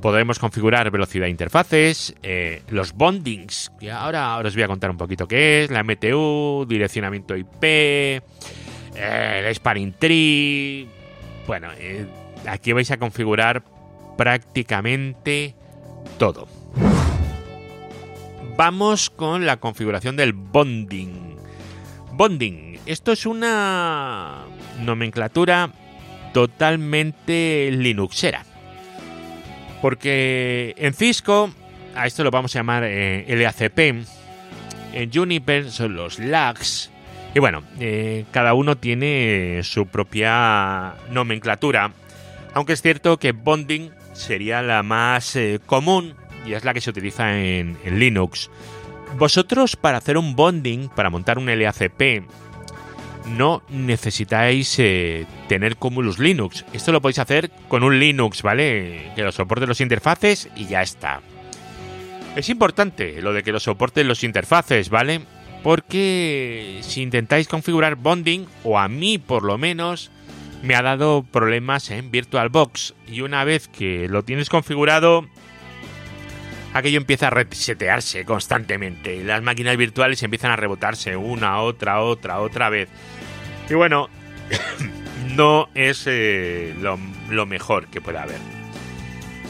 Podremos 0.00 0.38
configurar 0.38 0.90
velocidad 0.90 1.26
de 1.26 1.30
interfaces, 1.30 2.14
eh, 2.22 2.62
los 2.70 2.94
bondings, 2.94 3.70
que 3.78 3.90
ahora, 3.90 4.38
os 4.38 4.54
voy 4.54 4.62
a 4.62 4.66
contar 4.66 4.90
un 4.90 4.96
poquito 4.96 5.28
qué 5.28 5.64
es, 5.64 5.70
la 5.70 5.84
MTU, 5.84 6.64
direccionamiento 6.66 7.36
IP, 7.36 7.62
eh, 7.62 8.22
el 8.94 9.54
spanning 9.54 9.92
tree. 9.92 10.88
Bueno, 11.46 11.68
eh, 11.78 12.06
aquí 12.46 12.72
vais 12.72 12.90
a 12.90 12.96
configurar 12.96 13.62
prácticamente 14.16 15.54
todo. 16.18 16.48
Vamos 18.56 19.10
con 19.10 19.44
la 19.44 19.58
configuración 19.58 20.16
del 20.16 20.32
bonding. 20.32 21.36
Bonding, 22.12 22.78
esto 22.86 23.12
es 23.12 23.26
una 23.26 24.44
nomenclatura 24.80 25.72
totalmente 26.32 27.70
linuxera. 27.72 28.44
Porque 29.82 30.74
en 30.76 30.94
Cisco, 30.94 31.50
a 31.94 32.06
esto 32.06 32.24
lo 32.24 32.30
vamos 32.30 32.54
a 32.54 32.58
llamar 32.58 32.84
eh, 32.84 33.24
LACP, 33.28 33.78
en 34.92 35.12
Juniper 35.12 35.70
son 35.70 35.94
los 35.94 36.18
lags, 36.18 36.90
y 37.34 37.38
bueno, 37.38 37.62
eh, 37.78 38.24
cada 38.32 38.54
uno 38.54 38.76
tiene 38.76 39.60
su 39.62 39.86
propia 39.86 40.94
nomenclatura, 41.10 41.92
aunque 42.54 42.72
es 42.72 42.82
cierto 42.82 43.18
que 43.18 43.32
bonding 43.32 43.90
sería 44.12 44.62
la 44.62 44.82
más 44.82 45.36
eh, 45.36 45.60
común 45.64 46.14
y 46.44 46.54
es 46.54 46.64
la 46.64 46.74
que 46.74 46.80
se 46.80 46.90
utiliza 46.90 47.38
en, 47.38 47.78
en 47.84 47.98
Linux. 48.00 48.50
Vosotros 49.16 49.76
para 49.76 49.98
hacer 49.98 50.18
un 50.18 50.34
bonding, 50.34 50.88
para 50.88 51.10
montar 51.10 51.38
un 51.38 51.46
LACP, 51.46 52.24
no 53.26 53.62
necesitáis 53.68 54.78
eh, 54.78 55.26
tener 55.48 55.76
Cumulus 55.76 56.18
Linux. 56.18 56.64
Esto 56.72 56.92
lo 56.92 57.00
podéis 57.00 57.18
hacer 57.18 57.50
con 57.68 57.82
un 57.82 57.98
Linux, 57.98 58.42
¿vale? 58.42 59.12
Que 59.14 59.22
lo 59.22 59.32
soporte 59.32 59.66
los 59.66 59.80
interfaces 59.80 60.48
y 60.56 60.66
ya 60.66 60.82
está. 60.82 61.20
Es 62.36 62.48
importante 62.48 63.20
lo 63.22 63.32
de 63.32 63.42
que 63.42 63.52
lo 63.52 63.60
soporten 63.60 64.08
los 64.08 64.24
interfaces, 64.24 64.88
¿vale? 64.88 65.20
Porque 65.62 66.78
si 66.82 67.02
intentáis 67.02 67.48
configurar 67.48 67.96
bonding, 67.96 68.46
o 68.64 68.78
a 68.78 68.88
mí 68.88 69.18
por 69.18 69.42
lo 69.42 69.58
menos, 69.58 70.10
me 70.62 70.74
ha 70.74 70.82
dado 70.82 71.22
problemas 71.22 71.90
en 71.90 72.10
VirtualBox. 72.10 72.94
Y 73.06 73.20
una 73.22 73.44
vez 73.44 73.68
que 73.68 74.08
lo 74.08 74.22
tienes 74.22 74.48
configurado, 74.48 75.26
aquello 76.72 76.98
empieza 76.98 77.28
a 77.28 77.30
resetearse 77.30 78.24
constantemente. 78.24 79.22
Las 79.24 79.42
máquinas 79.42 79.76
virtuales 79.76 80.22
empiezan 80.22 80.50
a 80.50 80.56
rebotarse 80.56 81.16
una, 81.16 81.60
otra, 81.60 82.00
otra, 82.00 82.40
otra 82.40 82.68
vez. 82.70 82.88
Y 83.68 83.74
bueno, 83.74 84.08
no 85.36 85.68
es 85.74 86.04
eh, 86.06 86.74
lo, 86.80 87.46
mejor 87.46 87.86
que 87.88 88.00
pueda 88.00 88.22
haber. 88.22 88.38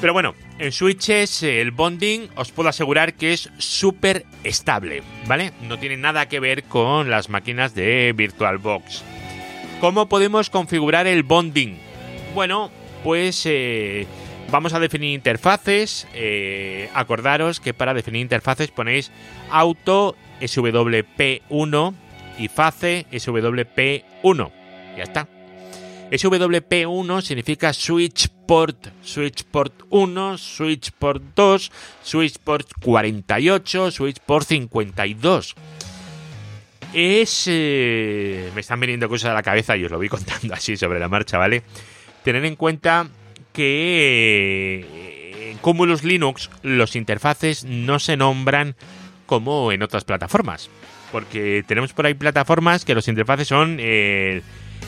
Pero 0.00 0.15
bueno, 0.15 0.35
en 0.59 0.73
switches 0.73 1.43
el 1.43 1.73
bonding 1.73 2.29
os 2.35 2.53
puedo 2.53 2.71
asegurar 2.71 3.15
que 3.15 3.35
es 3.35 3.50
súper 3.59 4.25
estable, 4.45 5.03
¿vale? 5.27 5.53
No 5.62 5.79
tiene 5.79 5.99
nada 5.99 6.27
que 6.27 6.41
ver 6.41 6.65
con 6.65 7.11
las 7.11 7.29
máquinas 7.29 7.75
de 7.75 8.15
VirtualBox. 8.17 9.03
¿Cómo 9.81 10.09
podemos 10.09 10.49
configurar 10.49 11.07
el 11.07 11.23
bonding? 11.23 11.79
Bueno, 12.35 12.71
pues 13.05 13.43
eh, 13.45 14.07
Vamos 14.50 14.75
a 14.75 14.80
definir 14.80 15.14
interfaces. 15.14 16.09
Eh, 16.14 16.90
acordaros 16.95 17.61
que 17.61 17.73
para 17.73 17.95
definir 17.95 18.23
interfaces 18.23 18.71
ponéis 18.71 19.12
auto 19.50 20.16
SWP1 20.40 21.95
y 22.38 22.49
face 22.49 23.07
SWP1. 23.12 24.50
Ya 24.97 25.02
está. 25.04 25.28
SWP1 26.11 27.23
significa 27.23 27.73
switch 27.73 28.28
port, 28.47 28.88
switch 29.02 29.45
port 29.45 29.85
1, 29.90 30.38
switch 30.38 30.90
port 30.90 31.23
2, 31.37 31.71
switch 32.02 32.38
port 32.38 32.66
48, 32.83 33.92
switch 33.92 34.19
port 34.19 34.49
52. 34.49 35.54
Es... 36.92 37.45
Eh, 37.47 38.50
me 38.52 38.62
están 38.62 38.80
viniendo 38.80 39.09
cosas 39.09 39.30
a 39.30 39.35
la 39.35 39.45
cabeza 39.45 39.76
y 39.76 39.85
os 39.85 39.90
lo 39.92 39.99
voy 39.99 40.09
contando 40.09 40.52
así 40.54 40.76
sobre 40.76 40.99
la 40.99 41.09
marcha, 41.09 41.38
¿vale? 41.38 41.62
Tener 42.25 42.45
en 42.45 42.57
cuenta 42.57 43.09
que 43.52 44.87
eh, 44.92 45.57
Cumulus 45.61 46.04
Linux 46.04 46.50
los 46.62 46.97
interfaces 46.97 47.64
no 47.64 47.99
se 47.99 48.16
nombran 48.16 48.76
como 49.26 49.73
en 49.73 49.83
otras 49.83 50.04
plataformas. 50.04 50.71
Porque 51.12 51.64
tenemos 51.66 51.92
por 51.92 52.07
ahí 52.07 52.14
plataformas 52.14 52.85
que 52.85 52.95
los 52.95 53.09
interfaces 53.09 53.49
son 53.49 53.78
el, 53.80 54.42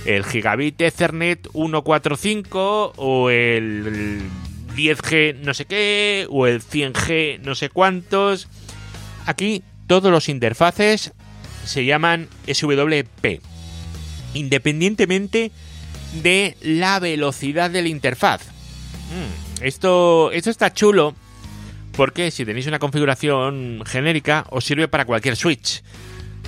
Gigabit 0.04 0.81
Ethernet 0.81 1.49
145 1.52 2.95
o 2.97 3.31
el 3.31 4.21
10G 4.75 5.37
no 5.40 5.54
sé 5.54 5.64
qué 5.66 6.26
o 6.28 6.47
el 6.47 6.62
100G 6.62 7.40
no 7.40 7.54
sé 7.54 7.69
cuántos. 7.69 8.49
Aquí 9.26 9.62
todos 9.87 10.11
los 10.11 10.28
interfaces 10.28 11.12
se 11.64 11.85
llaman 11.85 12.28
SWP. 12.47 13.40
independientemente 14.35 15.38
de 15.38 15.52
la 16.61 16.99
velocidad 17.00 17.71
de 17.71 17.83
la 17.83 17.88
interfaz. 17.88 18.42
Mm, 18.47 19.64
esto, 19.64 20.31
esto 20.33 20.50
está 20.50 20.73
chulo 20.73 21.14
porque 21.97 22.31
si 22.31 22.45
tenéis 22.45 22.66
una 22.66 22.78
configuración 22.78 23.83
genérica 23.87 24.47
os 24.50 24.64
sirve 24.64 24.88
para 24.88 25.04
cualquier 25.04 25.37
switch. 25.37 25.83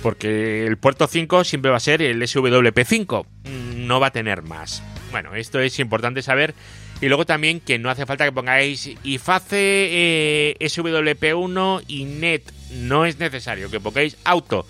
Porque 0.02 0.66
el 0.66 0.76
puerto 0.76 1.06
5 1.06 1.44
siempre 1.44 1.70
va 1.70 1.78
a 1.78 1.80
ser 1.80 2.02
el 2.02 2.20
SWT5, 2.22 3.24
mm, 3.24 3.86
no 3.86 4.00
va 4.00 4.08
a 4.08 4.10
tener 4.10 4.42
más. 4.42 4.82
Bueno, 5.10 5.34
esto 5.34 5.60
es 5.60 5.78
importante 5.78 6.22
saber. 6.22 6.54
Y 7.00 7.08
luego 7.08 7.26
también 7.26 7.60
que 7.60 7.78
no 7.78 7.90
hace 7.90 8.06
falta 8.06 8.24
que 8.24 8.32
pongáis 8.32 8.90
IFACE, 9.02 9.56
eh, 9.60 10.56
SWP1 10.60 11.84
y 11.86 12.04
NET. 12.04 12.52
No 12.72 13.04
es 13.04 13.18
necesario 13.18 13.70
que 13.70 13.80
pongáis 13.80 14.16
auto 14.24 14.66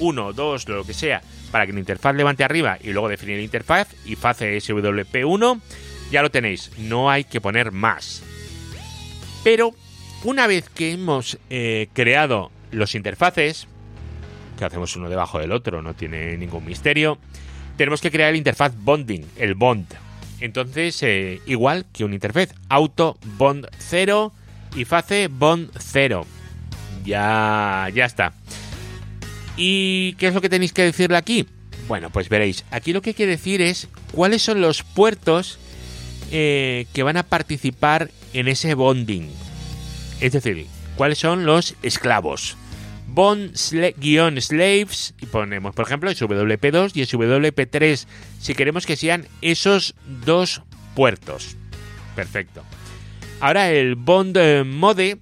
SWP1, 0.00 0.34
2, 0.34 0.68
lo 0.68 0.84
que 0.84 0.94
sea, 0.94 1.22
para 1.50 1.66
que 1.66 1.72
la 1.72 1.80
interfaz 1.80 2.14
levante 2.14 2.44
arriba 2.44 2.78
y 2.82 2.92
luego 2.92 3.08
definir 3.08 3.36
la 3.36 3.42
interfaz. 3.42 3.88
IFACE 4.06 4.58
SWP1, 4.58 5.60
ya 6.10 6.22
lo 6.22 6.30
tenéis. 6.30 6.72
No 6.78 7.10
hay 7.10 7.24
que 7.24 7.40
poner 7.40 7.72
más. 7.72 8.22
Pero 9.44 9.74
una 10.24 10.46
vez 10.46 10.68
que 10.68 10.92
hemos 10.92 11.38
eh, 11.48 11.88
creado 11.92 12.50
los 12.70 12.94
interfaces, 12.94 13.66
que 14.58 14.64
hacemos 14.64 14.96
uno 14.96 15.08
debajo 15.08 15.38
del 15.38 15.52
otro, 15.52 15.82
no 15.82 15.94
tiene 15.94 16.36
ningún 16.36 16.64
misterio, 16.64 17.18
tenemos 17.76 18.00
que 18.00 18.10
crear 18.10 18.30
el 18.30 18.36
interfaz 18.36 18.74
bonding, 18.76 19.24
el 19.36 19.54
bond. 19.54 19.86
Entonces, 20.40 21.02
eh, 21.02 21.40
igual 21.46 21.86
que 21.92 22.04
un 22.04 22.12
interfaz, 22.14 22.54
auto 22.68 23.18
bond 23.38 23.66
0 23.78 24.32
y 24.74 24.84
face 24.84 25.28
bond 25.28 25.70
0. 25.78 26.26
Ya, 27.04 27.88
ya 27.94 28.04
está. 28.04 28.34
¿Y 29.62 30.14
qué 30.14 30.28
es 30.28 30.34
lo 30.34 30.40
que 30.40 30.48
tenéis 30.48 30.72
que 30.72 30.84
decirle 30.84 31.18
aquí? 31.18 31.44
Bueno, 31.86 32.08
pues 32.08 32.30
veréis, 32.30 32.64
aquí 32.70 32.94
lo 32.94 33.02
que 33.02 33.12
quiere 33.12 33.32
decir 33.32 33.60
es 33.60 33.88
cuáles 34.12 34.40
son 34.40 34.62
los 34.62 34.82
puertos 34.82 35.58
eh, 36.32 36.86
que 36.94 37.02
van 37.02 37.18
a 37.18 37.24
participar 37.24 38.10
en 38.32 38.48
ese 38.48 38.72
bonding. 38.72 39.28
Es 40.22 40.32
decir, 40.32 40.66
cuáles 40.96 41.18
son 41.18 41.44
los 41.44 41.74
esclavos. 41.82 42.56
Bond-slaves 43.08 45.14
y 45.20 45.26
ponemos, 45.26 45.74
por 45.74 45.84
ejemplo, 45.84 46.10
SWP2 46.10 46.92
y 46.94 47.02
SWP3 47.02 48.06
si 48.40 48.54
queremos 48.54 48.86
que 48.86 48.96
sean 48.96 49.28
esos 49.42 49.94
dos 50.24 50.62
puertos. 50.94 51.58
Perfecto. 52.16 52.62
Ahora 53.40 53.70
el 53.70 53.94
Bond 53.94 54.38
eh, 54.38 54.64
Mode, 54.64 55.18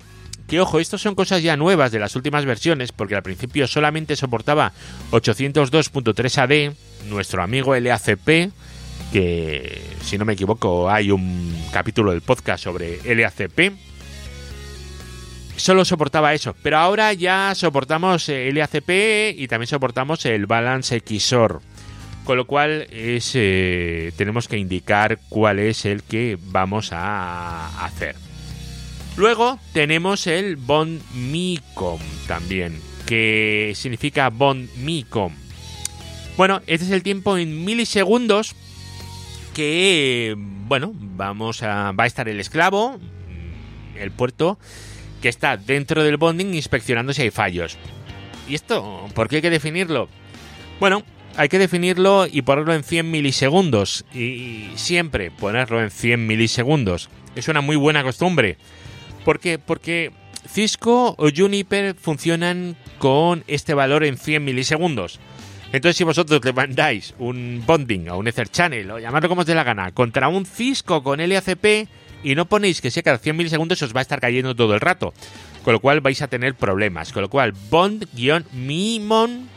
que 0.48 0.60
ojo, 0.60 0.80
estos 0.80 1.02
son 1.02 1.14
cosas 1.14 1.42
ya 1.42 1.56
nuevas 1.56 1.92
de 1.92 1.98
las 1.98 2.16
últimas 2.16 2.46
versiones, 2.46 2.90
porque 2.90 3.14
al 3.14 3.22
principio 3.22 3.68
solamente 3.68 4.16
soportaba 4.16 4.72
802.3 5.12 6.38
AD, 6.38 7.08
nuestro 7.08 7.42
amigo 7.42 7.76
LACP, 7.76 8.50
que 9.12 9.82
si 10.02 10.16
no 10.16 10.24
me 10.24 10.32
equivoco 10.32 10.90
hay 10.90 11.10
un 11.10 11.54
capítulo 11.70 12.12
del 12.12 12.22
podcast 12.22 12.64
sobre 12.64 12.98
LACP. 13.14 13.74
Solo 15.56 15.84
soportaba 15.84 16.32
eso, 16.32 16.56
pero 16.62 16.78
ahora 16.78 17.12
ya 17.12 17.52
soportamos 17.54 18.28
LACP 18.28 19.36
y 19.36 19.48
también 19.48 19.66
soportamos 19.66 20.24
el 20.24 20.46
Balance 20.46 21.02
XOR. 21.06 21.60
Con 22.24 22.36
lo 22.36 22.46
cual 22.46 22.86
es, 22.90 23.32
eh, 23.34 24.12
tenemos 24.16 24.48
que 24.48 24.56
indicar 24.56 25.18
cuál 25.28 25.58
es 25.58 25.84
el 25.84 26.02
que 26.02 26.38
vamos 26.40 26.90
a 26.92 27.84
hacer. 27.84 28.27
Luego 29.18 29.58
tenemos 29.72 30.28
el 30.28 30.54
Bond 30.54 31.02
Micom 31.12 31.98
también, 32.28 32.80
que 33.04 33.72
significa 33.75 34.30
Bond 34.30 34.72
Micom. 34.76 35.32
Bueno, 36.37 36.62
este 36.68 36.87
es 36.87 36.92
el 36.92 37.02
tiempo 37.02 37.37
en 37.37 37.64
milisegundos 37.64 38.54
que, 39.54 40.37
bueno, 40.38 40.92
vamos 40.94 41.64
a, 41.64 41.90
va 41.90 42.04
a 42.04 42.07
estar 42.07 42.28
el 42.28 42.38
esclavo, 42.38 43.00
el 43.98 44.12
puerto, 44.12 44.57
que 45.20 45.28
está 45.28 45.57
dentro 45.57 46.04
del 46.04 46.16
bonding 46.16 46.54
inspeccionando 46.54 47.12
si 47.12 47.22
hay 47.22 47.33
fallos. 47.33 47.76
¿Y 48.48 48.54
esto? 48.54 49.09
¿Por 49.14 49.28
qué 49.28 49.37
hay 49.37 49.42
que 49.42 49.50
definirlo? 49.50 50.09
Bueno, 50.78 51.02
hay 51.37 51.48
que 51.48 51.59
definirlo 51.59 52.28
y 52.31 52.42
ponerlo 52.42 52.72
en 52.72 52.85
100 52.85 53.11
milisegundos. 53.11 54.04
Y 54.14 54.68
siempre 54.76 55.33
ponerlo 55.33 55.83
en 55.83 55.90
100 55.90 56.24
milisegundos. 56.24 57.11
Es 57.35 57.48
una 57.48 57.62
muy 57.62 57.74
buena 57.74 58.04
costumbre. 58.04 58.59
¿Por 59.24 59.40
qué? 59.40 59.59
Porque 59.59 60.12
Cisco 60.48 61.14
o 61.18 61.28
Juniper 61.35 61.94
funcionan 61.94 62.76
con 62.98 63.44
este 63.46 63.74
valor 63.74 64.04
en 64.04 64.16
100 64.16 64.44
milisegundos. 64.44 65.20
Entonces, 65.72 65.96
si 65.96 66.04
vosotros 66.04 66.42
le 66.44 66.52
mandáis 66.52 67.14
un 67.18 67.62
bonding 67.66 68.09
a 68.09 68.14
un 68.14 68.26
Ether 68.26 68.48
Channel 68.48 68.90
o 68.90 68.98
llamarlo 68.98 69.28
como 69.28 69.42
os 69.42 69.46
dé 69.46 69.54
la 69.54 69.64
gana 69.64 69.92
contra 69.92 70.28
un 70.28 70.46
Cisco 70.46 71.02
con 71.02 71.20
LACP 71.20 71.88
y 72.22 72.35
no 72.35 72.46
ponéis 72.46 72.81
que 72.81 72.90
sea 72.90 73.02
cada 73.02 73.18
100 73.18 73.37
milisegundos, 73.37 73.83
os 73.83 73.94
va 73.94 74.00
a 74.00 74.02
estar 74.02 74.20
cayendo 74.20 74.57
todo 74.57 74.74
el 74.74 74.81
rato. 74.81 75.12
Con 75.62 75.74
lo 75.74 75.81
cual 75.81 76.00
vais 76.00 76.22
a 76.22 76.28
tener 76.28 76.54
problemas. 76.54 77.12
Con 77.12 77.22
lo 77.22 77.28
cual, 77.28 77.52
bond-mimon 77.70 79.48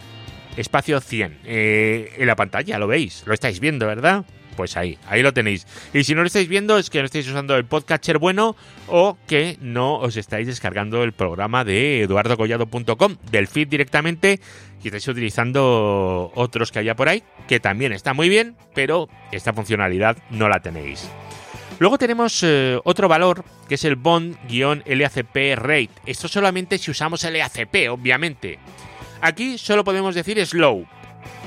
espacio 0.57 0.99
100 0.99 1.39
eh, 1.45 2.13
en 2.17 2.27
la 2.27 2.35
pantalla, 2.35 2.77
lo 2.77 2.87
veis, 2.87 3.23
lo 3.25 3.33
estáis 3.33 3.61
viendo, 3.61 3.87
¿verdad? 3.87 4.25
Pues 4.55 4.77
ahí, 4.77 4.97
ahí 5.07 5.21
lo 5.21 5.33
tenéis. 5.33 5.65
Y 5.93 6.03
si 6.03 6.13
no 6.13 6.21
lo 6.21 6.27
estáis 6.27 6.47
viendo 6.47 6.77
es 6.77 6.89
que 6.89 6.99
no 6.99 7.05
estáis 7.05 7.27
usando 7.27 7.55
el 7.55 7.65
podcatcher 7.65 8.17
bueno 8.17 8.55
o 8.87 9.17
que 9.27 9.57
no 9.61 9.95
os 9.95 10.17
estáis 10.17 10.47
descargando 10.47 11.03
el 11.03 11.13
programa 11.13 11.63
de 11.63 12.01
eduardocollado.com 12.01 13.17
del 13.31 13.47
feed 13.47 13.67
directamente 13.67 14.39
y 14.83 14.87
estáis 14.87 15.07
utilizando 15.07 16.31
otros 16.35 16.71
que 16.71 16.79
haya 16.79 16.95
por 16.95 17.07
ahí, 17.07 17.23
que 17.47 17.59
también 17.59 17.93
está 17.93 18.13
muy 18.13 18.29
bien, 18.29 18.55
pero 18.73 19.09
esta 19.31 19.53
funcionalidad 19.53 20.17
no 20.29 20.49
la 20.49 20.59
tenéis. 20.59 21.09
Luego 21.79 21.97
tenemos 21.97 22.43
eh, 22.43 22.79
otro 22.83 23.07
valor 23.07 23.43
que 23.67 23.75
es 23.75 23.85
el 23.85 23.95
bond-LACP 23.95 25.55
rate. 25.55 25.89
Esto 26.05 26.27
solamente 26.27 26.77
si 26.77 26.91
usamos 26.91 27.23
LACP, 27.23 27.89
obviamente. 27.89 28.59
Aquí 29.19 29.57
solo 29.57 29.83
podemos 29.83 30.13
decir 30.13 30.45
slow, 30.45 30.85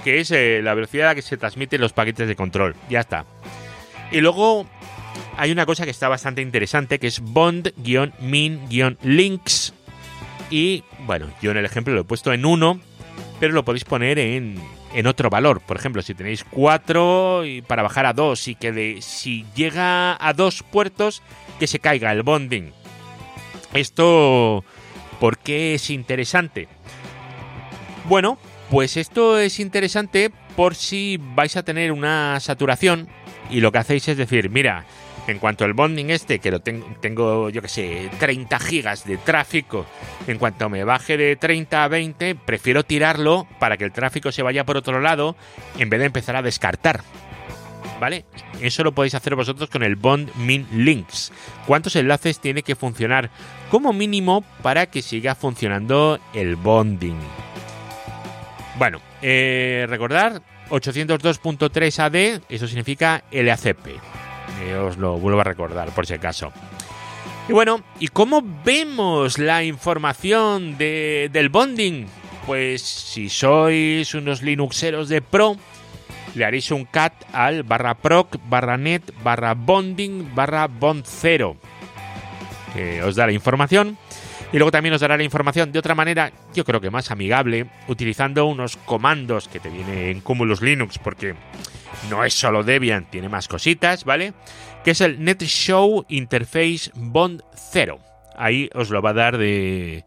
que 0.05 0.21
es 0.21 0.31
eh, 0.31 0.61
la 0.63 0.75
velocidad 0.75 1.07
a 1.07 1.09
la 1.11 1.17
que 1.17 1.23
se 1.23 1.39
transmiten 1.39 1.81
los 1.81 1.95
paquetes 1.95 2.29
de 2.29 2.37
control. 2.37 2.77
Ya 2.91 3.01
está. 3.01 3.25
Y 4.13 4.21
luego 4.21 4.67
hay 5.37 5.51
una 5.51 5.67
cosa 5.67 5.85
que 5.85 5.91
está 5.91 6.09
bastante 6.09 6.43
interesante, 6.43 7.01
que 7.01 7.07
es 7.07 7.23
bond-min-links. 7.23 9.73
Y 10.51 10.85
bueno, 11.07 11.29
yo 11.41 11.51
en 11.51 11.57
el 11.57 11.65
ejemplo 11.65 11.95
lo 11.95 12.03
he 12.03 12.05
puesto 12.05 12.35
en 12.35 12.45
1, 12.45 12.81
pero 13.41 13.55
lo 13.55 13.65
podéis 13.65 13.85
poner 13.85 14.19
en, 14.19 14.61
en 14.93 15.07
otro 15.07 15.31
valor. 15.31 15.63
Por 15.63 15.79
ejemplo, 15.79 16.03
si 16.03 16.15
tenéis 16.15 16.45
4 16.45 17.47
y 17.47 17.63
para 17.63 17.83
bajar 17.83 18.05
a 18.05 18.13
2 18.13 18.49
y 18.49 18.55
que 18.55 18.73
de, 18.73 19.01
si 19.01 19.47
llega 19.57 20.19
a 20.21 20.35
dos 20.35 20.63
puertos, 20.63 21.23
que 21.59 21.67
se 21.67 21.79
caiga 21.79 22.13
el 22.13 22.23
bonding. 22.23 22.73
Esto, 23.73 24.67
¿por 25.19 25.39
qué 25.39 25.73
es 25.75 25.89
interesante? 25.89 26.69
Bueno, 28.05 28.37
pues 28.71 28.97
esto 28.97 29.39
es 29.39 29.61
interesante 29.61 30.31
por 30.57 30.75
si 30.75 31.19
vais 31.21 31.57
a 31.57 31.63
tener 31.63 31.93
una 31.93 32.39
saturación 32.41 33.09
y 33.51 33.61
lo 33.61 33.73
que 33.73 33.79
hacéis 33.79 34.09
es 34.09 34.17
decir, 34.17 34.51
mira, 34.51 34.85
en 35.27 35.39
cuanto 35.39 35.65
al 35.65 35.75
bonding 35.75 36.11
este, 36.11 36.39
que 36.39 36.51
lo 36.51 36.61
tengo, 36.61 36.87
tengo 37.01 37.51
yo 37.51 37.63
que 37.63 37.69
sé, 37.69 38.11
30 38.19 38.59
gigas 38.59 39.05
de 39.05 39.17
tráfico, 39.17 39.87
en 40.27 40.39
cuanto 40.39 40.69
me 40.69 40.85
baje 40.85 41.17
de 41.17 41.37
30 41.37 41.85
a 41.85 41.89
20, 41.89 42.35
prefiero 42.35 42.85
tirarlo 42.85 43.47
para 43.59 43.77
que 43.77 43.85
el 43.85 43.93
tráfico 43.93 44.33
se 44.33 44.43
vaya 44.43 44.65
por 44.65 44.77
otro 44.77 45.01
lado 45.01 45.37
en 45.79 45.91
vez 45.91 46.01
de 46.01 46.07
empezar 46.07 46.37
a 46.37 46.43
descartar. 46.43 47.03
¿Vale? 48.01 48.25
Eso 48.61 48.83
lo 48.83 48.93
podéis 48.93 49.15
hacer 49.15 49.37
vosotros 49.37 49.71
con 49.71 49.83
el 49.83 49.95
Bond 49.95 50.35
Min 50.37 50.67
Links. 50.73 51.33
¿Cuántos 51.67 51.95
enlaces 51.97 52.41
tiene 52.41 52.63
que 52.63 52.75
funcionar 52.75 53.31
como 53.71 53.93
mínimo 53.93 54.43
para 54.63 54.87
que 54.87 55.01
siga 55.01 55.35
funcionando 55.35 56.19
el 56.35 56.57
bonding? 56.57 57.17
Bueno, 58.77 59.01
eh, 59.23 59.87
recordar 59.89 60.43
802.3 60.71 61.99
AD, 61.99 62.43
eso 62.49 62.67
significa 62.67 63.25
LACP. 63.31 63.87
Eh, 64.63 64.75
os 64.75 64.97
lo 64.97 65.19
vuelvo 65.19 65.41
a 65.41 65.45
recordar 65.45 65.91
por 65.91 66.07
si 66.07 66.15
acaso. 66.15 66.53
Y 67.49 67.53
bueno, 67.53 67.85
¿y 68.01 68.09
cómo 68.09 68.43
vemos 68.65 69.39
la 69.39 69.63
información 69.65 70.79
de, 70.79 71.29
del 71.33 71.51
bonding? 71.51 72.07
Pues 72.47 72.83
si 72.83 73.29
sois 73.29 74.15
unos 74.15 74.43
Linuxeros 74.43 75.09
de 75.09 75.23
pro, 75.23 75.57
le 76.35 76.45
haréis 76.45 76.71
un 76.71 76.85
cat 76.85 77.13
al 77.33 77.63
barra 77.63 77.95
proc 77.95 78.37
barra 78.49 78.77
net 78.77 79.03
barra 79.23 79.55
bonding 79.55 80.35
barra 80.35 80.67
bond 80.67 81.05
0. 81.07 81.57
Que 82.75 83.03
os 83.03 83.15
da 83.15 83.27
la 83.27 83.33
información. 83.33 83.97
Y 84.55 84.57
luego 84.57 84.71
también 84.71 84.95
os 84.95 85.01
dará 85.01 85.17
la 85.17 85.25
información 85.25 85.73
de 85.73 85.81
otra 85.81 85.97
manera, 85.97 86.31
yo 86.55 86.65
creo 86.65 86.81
que 86.81 86.89
más 86.89 87.11
amigable, 87.11 87.67
utilizando 87.89 88.47
unos 88.47 88.77
comandos 88.77 89.49
que 89.49 89.59
te 89.59 89.69
vienen 89.69 89.99
en 89.99 90.21
Cumulus 90.21 90.63
Linux, 90.63 90.97
porque 90.97 91.35
no 92.09 92.25
es 92.25 92.35
solo 92.35 92.63
Debian, 92.63 93.11
tiene 93.11 93.29
más 93.29 93.49
cositas, 93.49 94.05
¿vale? 94.05 94.33
Que 94.85 94.93
es 94.93 95.01
el 95.01 95.25
NetShow 95.25 96.05
Interface 96.09 96.93
Bond 96.95 97.43
0. 97.73 97.99
Ahí 98.37 98.71
os 98.75 98.91
lo 98.91 99.03
va 99.03 99.11
a 99.11 99.15
dar 99.15 99.39
de, 99.39 100.05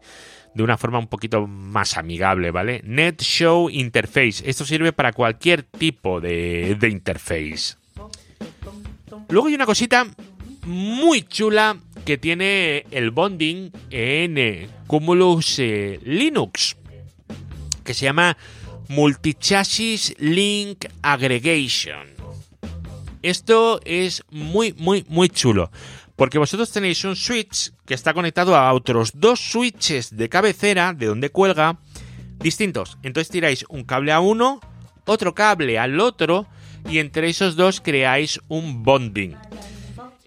de 0.54 0.62
una 0.62 0.78
forma 0.78 0.98
un 0.98 1.08
poquito 1.08 1.46
más 1.46 1.98
amigable, 1.98 2.50
¿vale? 2.50 2.80
Net 2.84 3.20
Show 3.20 3.68
Interface. 3.68 4.48
Esto 4.48 4.64
sirve 4.64 4.94
para 4.94 5.12
cualquier 5.12 5.62
tipo 5.62 6.22
de, 6.22 6.74
de 6.80 6.88
interface. 6.88 7.76
Luego 9.28 9.48
hay 9.48 9.54
una 9.54 9.66
cosita 9.66 10.06
muy 10.64 11.20
chula 11.22 11.76
que 12.08 12.16
tiene 12.16 12.86
el 12.90 13.10
bonding 13.10 13.70
en 13.90 14.38
eh, 14.38 14.66
Cumulus 14.86 15.58
eh, 15.58 16.00
Linux, 16.04 16.74
que 17.84 17.92
se 17.92 18.06
llama 18.06 18.38
Multichassis 18.88 20.14
Link 20.18 20.86
Aggregation. 21.02 22.08
Esto 23.20 23.82
es 23.84 24.24
muy, 24.30 24.72
muy, 24.78 25.04
muy 25.10 25.28
chulo. 25.28 25.70
Porque 26.16 26.38
vosotros 26.38 26.72
tenéis 26.72 27.04
un 27.04 27.14
switch 27.14 27.72
que 27.84 27.92
está 27.92 28.14
conectado 28.14 28.56
a 28.56 28.72
otros 28.72 29.10
dos 29.12 29.38
switches 29.40 30.16
de 30.16 30.30
cabecera, 30.30 30.94
de 30.94 31.04
donde 31.04 31.28
cuelga, 31.28 31.78
distintos. 32.38 32.96
Entonces 33.02 33.30
tiráis 33.30 33.66
un 33.68 33.84
cable 33.84 34.12
a 34.12 34.20
uno, 34.20 34.60
otro 35.04 35.34
cable 35.34 35.78
al 35.78 36.00
otro, 36.00 36.46
y 36.88 37.00
entre 37.00 37.28
esos 37.28 37.54
dos 37.54 37.82
creáis 37.82 38.40
un 38.48 38.82
bonding. 38.82 39.36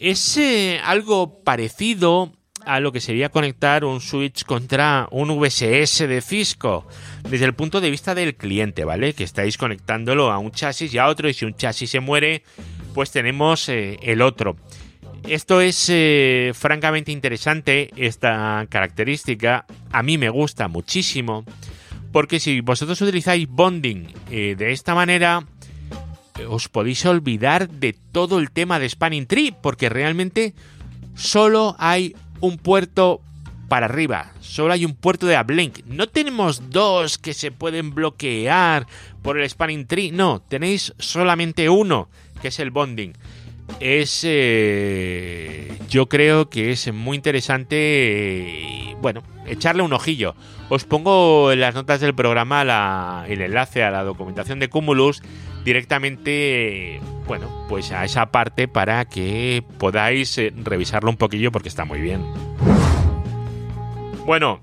Es 0.02 0.36
eh, 0.38 0.82
algo 0.84 1.44
parecido 1.44 2.34
a 2.66 2.80
lo 2.80 2.92
que 2.92 3.00
sería 3.00 3.30
conectar 3.30 3.86
un 3.86 4.02
switch 4.02 4.46
contra 4.46 5.08
un 5.12 5.30
VSS 5.40 6.08
de 6.08 6.22
Cisco 6.22 6.88
desde 7.30 7.46
el 7.46 7.54
punto 7.54 7.80
de 7.82 7.92
vista 7.92 8.16
del 8.16 8.36
cliente, 8.36 8.84
¿vale? 8.84 9.14
Que 9.14 9.24
estáis 9.24 9.60
conectándolo 9.60 10.32
a 10.32 10.40
un 10.40 10.52
chasis 10.54 10.92
y 10.92 10.98
a 10.98 11.06
otro 11.06 11.30
y 11.30 11.36
si 11.36 11.46
un 11.46 11.54
chasis 11.54 11.92
se 11.92 12.00
muere, 12.00 12.42
pues 12.96 13.12
tenemos 13.12 13.70
eh, 13.70 14.00
el 14.02 14.24
otro. 14.24 14.56
Esto 15.28 15.62
es 15.62 15.86
eh, 15.90 16.52
francamente 16.56 17.12
interesante, 17.12 17.92
esta 17.96 18.66
característica. 18.70 19.68
A 19.92 20.02
mí 20.02 20.18
me 20.18 20.30
gusta 20.30 20.68
muchísimo. 20.68 21.46
Porque 22.12 22.40
si 22.40 22.60
vosotros 22.62 23.00
utilizáis 23.02 23.48
bonding 23.48 24.08
de 24.30 24.72
esta 24.74 24.94
manera, 24.94 25.46
os 26.48 26.70
podéis 26.70 27.06
olvidar 27.06 27.70
de 27.70 27.94
todo 27.94 28.40
el 28.40 28.52
tema 28.52 28.80
de 28.80 28.90
Spanning 28.90 29.28
Tree. 29.28 29.54
Porque 29.62 29.90
realmente 29.90 30.54
solo 31.16 31.76
hay 31.80 32.16
un 32.40 32.58
puerto 32.58 33.22
para 33.68 33.86
arriba. 33.86 34.34
Solo 34.42 34.74
hay 34.74 34.86
un 34.86 34.96
puerto 34.96 35.28
de 35.28 35.40
uplink. 35.40 35.86
No 35.86 36.08
tenemos 36.08 36.70
dos 36.70 37.18
que 37.18 37.34
se 37.34 37.52
pueden 37.52 37.94
bloquear 37.96 38.88
por 39.22 39.40
el 39.40 39.50
Spanning 39.50 39.88
Tree. 39.88 40.12
No, 40.12 40.42
tenéis 40.42 40.94
solamente 41.00 41.70
uno, 41.70 42.10
que 42.42 42.50
es 42.50 42.60
el 42.60 42.72
bonding 42.72 43.14
es 43.80 44.22
eh, 44.24 45.78
yo 45.90 46.08
creo 46.08 46.50
que 46.50 46.72
es 46.72 46.92
muy 46.94 47.18
interesante 47.18 47.76
eh, 47.78 48.96
bueno 49.02 49.24
echarle 49.46 49.84
un 49.84 49.94
ojillo. 49.94 50.36
Os 50.70 50.86
pongo 50.86 51.52
en 51.52 51.60
las 51.60 51.76
notas 51.76 52.00
del 52.00 52.16
programa 52.16 53.26
el 53.28 53.42
enlace 53.42 53.84
a 53.84 53.92
la 53.92 54.04
documentación 54.04 54.60
de 54.60 54.70
Cumulus 54.70 55.22
directamente 55.66 57.00
bueno 57.28 57.66
pues 57.68 57.92
a 57.92 58.06
esa 58.06 58.32
parte 58.32 58.68
para 58.68 59.06
que 59.06 59.64
podáis 59.78 60.38
eh, 60.38 60.54
revisarlo 60.56 61.10
un 61.10 61.18
poquillo 61.18 61.52
porque 61.52 61.70
está 61.70 61.86
muy 61.86 62.02
bien. 62.02 62.24
Bueno 64.26 64.60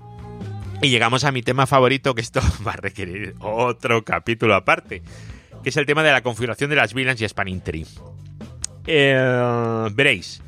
y 0.81 0.89
llegamos 0.89 1.25
a 1.25 1.31
mi 1.31 1.41
tema 1.41 1.67
favorito 1.67 2.15
que 2.15 2.21
esto 2.21 2.41
va 2.67 2.71
a 2.71 2.77
requerir 2.77 3.35
otro 3.39 4.03
capítulo 4.03 4.55
aparte 4.55 5.01
que 5.61 5.69
es 5.69 5.77
el 5.77 5.85
tema 5.85 6.03
de 6.03 6.11
la 6.11 6.21
configuración 6.21 6.69
de 6.69 6.77
las 6.77 6.93
VLANs 6.93 7.21
y 7.21 7.27
Spanning 7.27 7.61
Tree 7.61 7.85
eh, 8.91 9.89
veréis, 9.93 10.41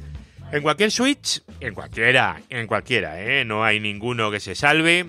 en 0.52 0.64
cualquier 0.64 0.90
switch, 0.90 1.44
en 1.60 1.76
cualquiera, 1.76 2.42
en 2.50 2.66
cualquiera, 2.66 3.22
eh, 3.22 3.46
no 3.46 3.64
hay 3.64 3.80
ninguno 3.80 4.32
que 4.32 4.40
se 4.40 4.56
salve. 4.56 5.06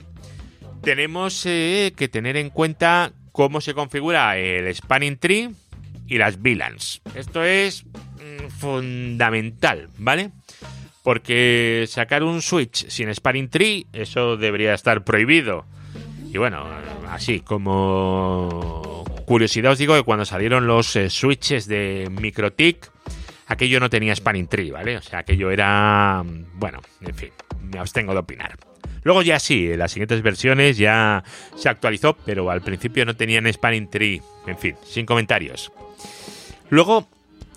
Tenemos 0.83 1.47
eh, 1.47 1.95
que 1.97 2.09
tener 2.09 2.37
en 2.37 2.51
cuenta 2.51 3.13
cómo 3.33 3.63
se 3.63 3.73
configura 3.73 4.37
el 4.37 4.73
spanning 4.75 5.17
tree 5.17 5.51
y 6.07 6.19
las 6.19 6.43
VLANs. 6.43 7.01
Esto 7.15 7.43
es 7.43 7.85
mm, 7.87 8.49
fundamental, 8.51 9.89
¿vale? 9.97 10.31
Porque 11.03 11.87
sacar 11.89 12.25
un 12.25 12.43
switch 12.43 12.87
sin 12.89 13.13
spanning 13.15 13.49
tree, 13.49 13.87
eso 13.95 14.37
debería 14.37 14.75
estar 14.75 15.05
prohibido. 15.05 15.65
Y 16.31 16.37
bueno, 16.37 16.67
así 17.09 17.41
como 17.41 19.05
curiosidad 19.25 19.73
os 19.73 19.79
digo 19.79 19.95
que 19.95 20.03
cuando 20.03 20.27
salieron 20.27 20.67
los 20.67 20.99
switches 21.09 21.67
de 21.67 22.09
MikroTik, 22.11 22.93
aquello 23.53 23.81
no 23.81 23.91
tenía 23.91 24.15
spanning 24.15 24.49
tree, 24.49 24.71
¿vale? 24.71 24.97
O 24.97 25.03
sea, 25.03 25.21
aquello 25.21 25.51
era... 25.51 26.23
Bueno, 26.55 26.81
en 27.01 27.15
fin, 27.15 27.31
me 27.61 27.79
abstengo 27.79 28.13
de 28.13 28.19
opinar. 28.21 28.57
Luego 29.05 29.23
ya 29.23 29.39
sí, 29.39 29.71
en 29.71 29.79
las 29.79 29.93
siguientes 29.93 30.23
versiones 30.23 30.79
ya 30.79 31.25
se 31.57 31.69
actualizó, 31.69 32.17
pero 32.25 32.51
al 32.51 32.63
principio 32.63 33.05
no 33.05 33.17
tenían 33.17 33.53
spanning 33.53 33.89
tree. 33.89 34.23
En 34.47 34.59
fin, 34.59 34.77
sin 34.85 35.07
comentarios. 35.07 35.73
Luego 36.71 37.09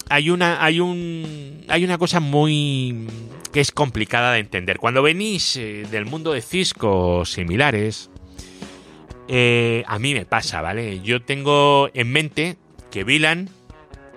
hay 0.09 0.29
una, 0.29 0.63
hay 0.63 0.79
un, 0.79 1.63
hay 1.67 1.83
una 1.83 1.97
cosa 1.97 2.19
muy 2.19 3.07
que 3.53 3.61
es 3.61 3.71
complicada 3.71 4.33
de 4.33 4.39
entender. 4.39 4.79
Cuando 4.79 5.01
venís 5.01 5.55
eh, 5.55 5.85
del 5.89 6.05
mundo 6.05 6.33
de 6.33 6.41
Cisco 6.41 7.23
similares, 7.25 8.09
eh, 9.27 9.83
a 9.87 9.97
mí 9.97 10.13
me 10.13 10.25
pasa, 10.25 10.61
¿vale? 10.61 11.01
Yo 11.01 11.21
tengo 11.21 11.89
en 11.93 12.11
mente 12.11 12.57
que 12.91 13.03
VLAN 13.03 13.49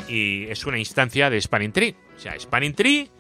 y 0.07 0.45
es 0.45 0.67
una 0.67 0.79
instancia 0.79 1.31
de 1.31 1.41
Spanning 1.41 1.73
Tree. 1.73 1.97
O 2.17 2.21
sea, 2.21 2.39
Spanning 2.39 2.75
Tree, 2.75 3.11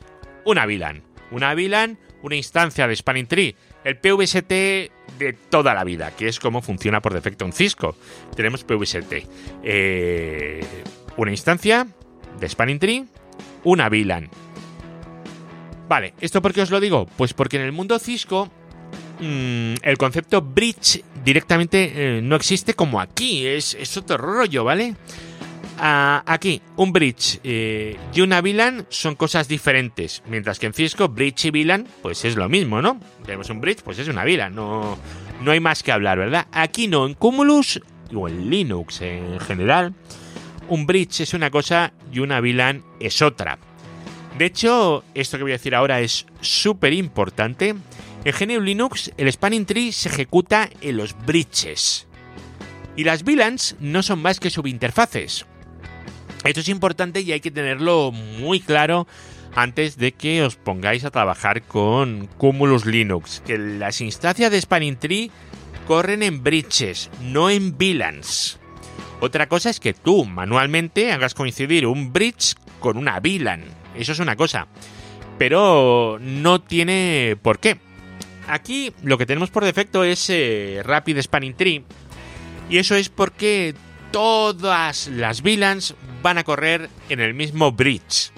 una 0.44 0.66
VLAN. 0.66 1.02
Una 1.30 1.54
VLAN, 1.54 1.98
una 2.22 2.36
instancia 2.36 2.86
de 2.86 2.96
Spanning 2.96 3.26
Tree. 3.26 3.56
El 3.84 3.96
PVST 3.98 4.48
de 4.50 5.36
toda 5.50 5.74
la 5.74 5.84
vida, 5.84 6.14
que 6.16 6.28
es 6.28 6.38
como 6.38 6.62
funciona 6.62 7.00
por 7.00 7.14
defecto 7.14 7.44
en 7.44 7.52
Cisco. 7.52 7.96
Tenemos 8.36 8.64
PVST. 8.64 9.12
Eh, 9.62 10.64
una 11.16 11.30
instancia 11.30 11.86
de 12.38 12.48
Spanning 12.48 12.78
Tree, 12.78 13.04
una 13.64 13.88
VLAN. 13.88 14.30
Vale, 15.88 16.14
¿esto 16.20 16.42
por 16.42 16.52
qué 16.52 16.62
os 16.62 16.70
lo 16.70 16.80
digo? 16.80 17.06
Pues 17.16 17.32
porque 17.32 17.56
en 17.56 17.62
el 17.62 17.72
mundo 17.72 17.98
Cisco 17.98 18.50
mm, 19.20 19.74
el 19.82 19.96
concepto 19.96 20.42
bridge 20.42 21.02
directamente 21.24 21.92
eh, 21.94 22.22
no 22.22 22.36
existe 22.36 22.74
como 22.74 23.00
aquí, 23.00 23.46
es, 23.46 23.74
es 23.74 23.96
otro 23.96 24.18
rollo, 24.18 24.64
¿vale? 24.64 24.94
Aquí, 25.80 26.60
un 26.76 26.92
bridge 26.92 27.40
eh, 27.44 27.96
y 28.12 28.20
una 28.20 28.40
VLAN 28.40 28.86
son 28.88 29.14
cosas 29.14 29.48
diferentes, 29.48 30.22
mientras 30.26 30.58
que 30.58 30.66
en 30.66 30.74
Cisco 30.74 31.08
bridge 31.08 31.46
y 31.46 31.50
VLAN 31.50 31.86
pues 32.02 32.24
es 32.24 32.36
lo 32.36 32.48
mismo, 32.48 32.82
¿no? 32.82 33.00
Tenemos 33.24 33.50
un 33.50 33.60
bridge, 33.60 33.82
pues 33.82 33.98
es 33.98 34.08
una 34.08 34.24
VLAN, 34.24 34.54
no, 34.54 34.98
no 35.42 35.50
hay 35.50 35.60
más 35.60 35.82
que 35.82 35.92
hablar, 35.92 36.18
¿verdad? 36.18 36.46
Aquí 36.52 36.88
no, 36.88 37.06
en 37.06 37.14
Cumulus 37.14 37.80
o 38.14 38.28
en 38.28 38.50
Linux 38.50 39.02
en 39.02 39.38
general, 39.40 39.94
un 40.68 40.86
bridge 40.86 41.20
es 41.20 41.34
una 41.34 41.50
cosa 41.50 41.92
y 42.12 42.20
una 42.20 42.40
VLAN 42.40 42.84
es 43.00 43.22
otra. 43.22 43.58
De 44.36 44.46
hecho, 44.46 45.04
esto 45.14 45.36
que 45.36 45.42
voy 45.42 45.52
a 45.52 45.56
decir 45.56 45.74
ahora 45.74 46.00
es 46.00 46.26
súper 46.40 46.92
importante. 46.92 47.74
En 48.24 48.32
GNU 48.32 48.60
Linux, 48.60 49.10
el 49.16 49.32
spanning 49.32 49.66
tree 49.66 49.90
se 49.90 50.08
ejecuta 50.08 50.68
en 50.80 50.96
los 50.96 51.16
bridges. 51.26 52.06
Y 52.94 53.04
las 53.04 53.24
VLANs 53.24 53.76
no 53.80 54.02
son 54.02 54.20
más 54.20 54.38
que 54.38 54.50
subinterfaces, 54.50 55.46
esto 56.44 56.61
es 56.61 56.68
importante 56.68 57.20
y 57.20 57.33
hay 57.33 57.40
que 57.40 57.51
tenerlo 57.51 58.12
muy 58.12 58.61
claro 58.61 59.07
antes 59.55 59.96
de 59.96 60.12
que 60.12 60.42
os 60.42 60.57
pongáis 60.57 61.05
a 61.05 61.11
trabajar 61.11 61.62
con 61.62 62.27
Cumulus 62.38 62.87
Linux, 62.87 63.42
que 63.44 63.59
las 63.59 64.01
instancias 64.01 64.51
de 64.51 64.61
Spanning 64.61 64.96
Tree 64.96 65.31
corren 65.87 66.22
en 66.22 66.42
bridges, 66.42 67.11
no 67.22 67.51
en 67.51 67.77
VLANs. 67.77 68.59
Otra 69.20 69.48
cosa 69.48 69.70
es 69.70 69.81
que 69.81 69.94
tú 69.94 70.24
manualmente 70.24 71.12
hagas 71.12 71.35
coincidir 71.35 71.87
un 71.87 72.12
bridge 72.12 72.55
con 72.79 72.96
una 72.96 73.18
VLAN. 73.18 73.64
Eso 73.96 74.12
es 74.12 74.20
una 74.20 74.37
cosa. 74.37 74.68
Pero 75.38 76.18
no 76.20 76.61
tiene 76.61 77.37
por 77.42 77.59
qué. 77.59 77.79
Aquí 78.46 78.92
lo 79.03 79.18
que 79.18 79.27
tenemos 79.27 79.51
por 79.51 79.64
defecto 79.64 80.05
es 80.05 80.31
eh, 80.31 80.83
Rapid 80.85 81.20
Spanning 81.20 81.55
Tree. 81.55 81.85
Y 82.70 82.79
eso 82.79 82.94
es 82.94 83.09
porque 83.09 83.74
todas 84.11 85.09
las 85.09 85.42
VLANs 85.42 85.94
van 86.23 86.38
a 86.38 86.44
correr 86.44 86.88
en 87.09 87.21
el 87.21 87.35
mismo 87.35 87.73
bridge. 87.73 88.31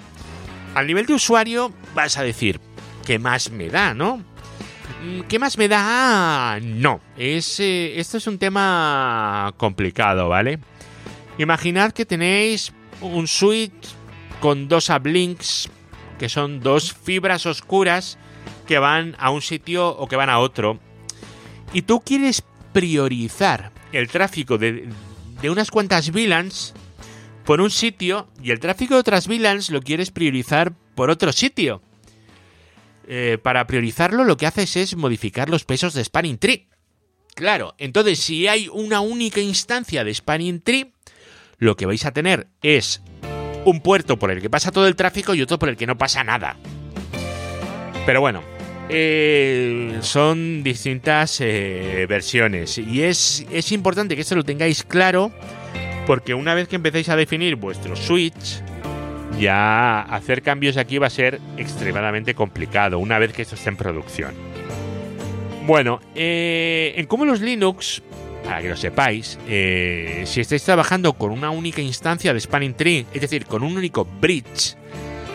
Al 0.75 0.87
nivel 0.87 1.05
de 1.05 1.13
usuario 1.13 1.73
vas 1.93 2.17
a 2.17 2.23
decir, 2.23 2.59
¿qué 3.05 3.19
más 3.19 3.51
me 3.51 3.69
da, 3.69 3.93
no? 3.93 4.23
Mm, 5.03 5.21
¿Qué 5.21 5.39
más 5.39 5.57
me 5.57 5.67
da? 5.67 6.59
No. 6.61 7.01
Es, 7.17 7.59
eh, 7.59 7.99
esto 7.99 8.17
es 8.17 8.27
un 8.27 8.37
tema 8.37 9.53
complicado, 9.57 10.29
¿vale? 10.29 10.59
Imaginad 11.37 11.91
que 11.91 12.05
tenéis 12.05 12.71
un 13.01 13.27
switch 13.27 13.95
con 14.39 14.67
dos 14.67 14.89
uplinks, 14.89 15.69
que 16.19 16.29
son 16.29 16.59
dos 16.59 16.93
fibras 16.93 17.45
oscuras 17.45 18.17
que 18.67 18.79
van 18.79 19.15
a 19.19 19.31
un 19.31 19.41
sitio 19.41 19.89
o 19.89 20.07
que 20.07 20.15
van 20.15 20.29
a 20.29 20.39
otro. 20.39 20.79
Y 21.73 21.83
tú 21.83 22.01
quieres 22.01 22.43
priorizar 22.73 23.71
el 23.91 24.07
tráfico 24.07 24.57
de, 24.57 24.87
de 25.41 25.49
unas 25.49 25.71
cuantas 25.71 26.11
VLANs 26.11 26.73
por 27.45 27.61
un 27.61 27.71
sitio 27.71 28.29
y 28.41 28.51
el 28.51 28.59
tráfico 28.59 28.93
de 28.93 28.99
otras 28.99 29.27
VLANs 29.27 29.69
lo 29.71 29.81
quieres 29.81 30.11
priorizar 30.11 30.73
por 30.95 31.09
otro 31.09 31.31
sitio. 31.31 31.81
Eh, 33.07 33.37
para 33.41 33.65
priorizarlo 33.67 34.23
lo 34.23 34.37
que 34.37 34.45
haces 34.45 34.77
es 34.77 34.95
modificar 34.95 35.49
los 35.49 35.65
pesos 35.65 35.93
de 35.93 36.03
Spanning 36.03 36.37
Tree. 36.37 36.67
Claro, 37.35 37.73
entonces 37.77 38.19
si 38.19 38.47
hay 38.47 38.69
una 38.71 39.01
única 39.01 39.41
instancia 39.41 40.03
de 40.03 40.13
Spanning 40.13 40.61
Tree, 40.61 40.93
lo 41.57 41.75
que 41.75 41.85
vais 41.85 42.05
a 42.05 42.11
tener 42.11 42.47
es 42.61 43.01
un 43.65 43.81
puerto 43.81 44.17
por 44.17 44.31
el 44.31 44.41
que 44.41 44.49
pasa 44.49 44.71
todo 44.71 44.87
el 44.87 44.95
tráfico 44.95 45.33
y 45.33 45.41
otro 45.41 45.59
por 45.59 45.69
el 45.69 45.77
que 45.77 45.87
no 45.87 45.97
pasa 45.97 46.23
nada. 46.23 46.57
Pero 48.05 48.21
bueno, 48.21 48.43
eh, 48.91 49.97
son 50.01 50.63
distintas 50.63 51.39
eh, 51.39 52.05
versiones 52.09 52.77
y 52.77 53.03
es, 53.03 53.45
es 53.51 53.71
importante 53.71 54.15
que 54.15 54.21
esto 54.21 54.35
lo 54.35 54.43
tengáis 54.43 54.83
claro 54.83 55.31
porque 56.05 56.33
una 56.33 56.53
vez 56.53 56.67
que 56.67 56.75
empecéis 56.75 57.09
a 57.09 57.15
definir 57.15 57.55
vuestro 57.55 57.95
switch, 57.95 58.61
ya 59.39 60.01
hacer 60.01 60.41
cambios 60.41 60.77
aquí 60.77 60.97
va 60.97 61.07
a 61.07 61.11
ser 61.11 61.39
extremadamente 61.57 62.35
complicado 62.35 62.99
una 62.99 63.17
vez 63.17 63.33
que 63.33 63.43
esto 63.43 63.55
esté 63.55 63.69
en 63.69 63.77
producción. 63.77 64.33
Bueno, 65.65 66.01
eh, 66.15 66.93
en 66.97 67.05
Cumulus 67.05 67.39
Linux, 67.39 68.01
para 68.43 68.61
que 68.61 68.69
lo 68.69 68.75
sepáis, 68.75 69.37
eh, 69.47 70.23
si 70.25 70.41
estáis 70.41 70.63
trabajando 70.63 71.13
con 71.13 71.31
una 71.31 71.51
única 71.51 71.81
instancia 71.81 72.33
de 72.33 72.39
Spanning 72.39 72.73
Tree, 72.73 73.05
es 73.13 73.21
decir, 73.21 73.45
con 73.45 73.63
un 73.63 73.77
único 73.77 74.05
bridge, 74.19 74.75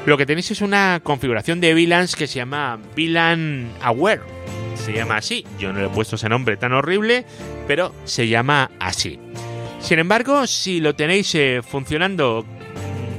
lo 0.06 0.16
que 0.16 0.24
tenéis 0.24 0.52
es 0.52 0.60
una 0.60 1.00
configuración 1.02 1.60
de 1.60 1.74
VLANs 1.74 2.14
que 2.14 2.28
se 2.28 2.36
llama 2.36 2.78
VLAN 2.96 3.72
Aware. 3.82 4.22
Se 4.76 4.92
llama 4.92 5.16
así. 5.16 5.44
Yo 5.58 5.72
no 5.72 5.80
le 5.80 5.86
he 5.86 5.90
puesto 5.90 6.14
ese 6.14 6.28
nombre 6.28 6.56
tan 6.56 6.72
horrible, 6.72 7.24
pero 7.66 7.92
se 8.04 8.28
llama 8.28 8.70
así. 8.78 9.18
Sin 9.80 9.98
embargo, 9.98 10.46
si 10.46 10.80
lo 10.80 10.94
tenéis 10.94 11.34
eh, 11.34 11.60
funcionando 11.66 12.46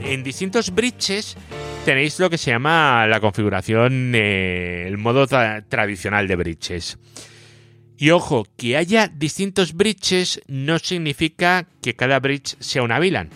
en 0.01 0.23
distintos 0.23 0.73
bridges, 0.73 1.35
tenéis 1.83 2.19
lo 2.19 2.29
que 2.29 2.37
se 2.37 2.51
llama 2.51 3.05
la 3.07 3.19
configuración, 3.19 4.13
eh, 4.15 4.85
el 4.87 4.97
modo 4.97 5.27
tradicional 5.27 6.27
de 6.29 6.35
bridges. 6.37 6.97
Y 7.97 8.11
ojo, 8.11 8.45
que 8.55 8.77
haya 8.77 9.09
distintos 9.09 9.73
bridges 9.73 10.41
no 10.47 10.79
significa 10.79 11.67
que 11.81 11.95
cada 11.95 12.19
bridge 12.21 12.55
sea 12.59 12.83
una 12.83 12.99
VLAN. 12.99 13.29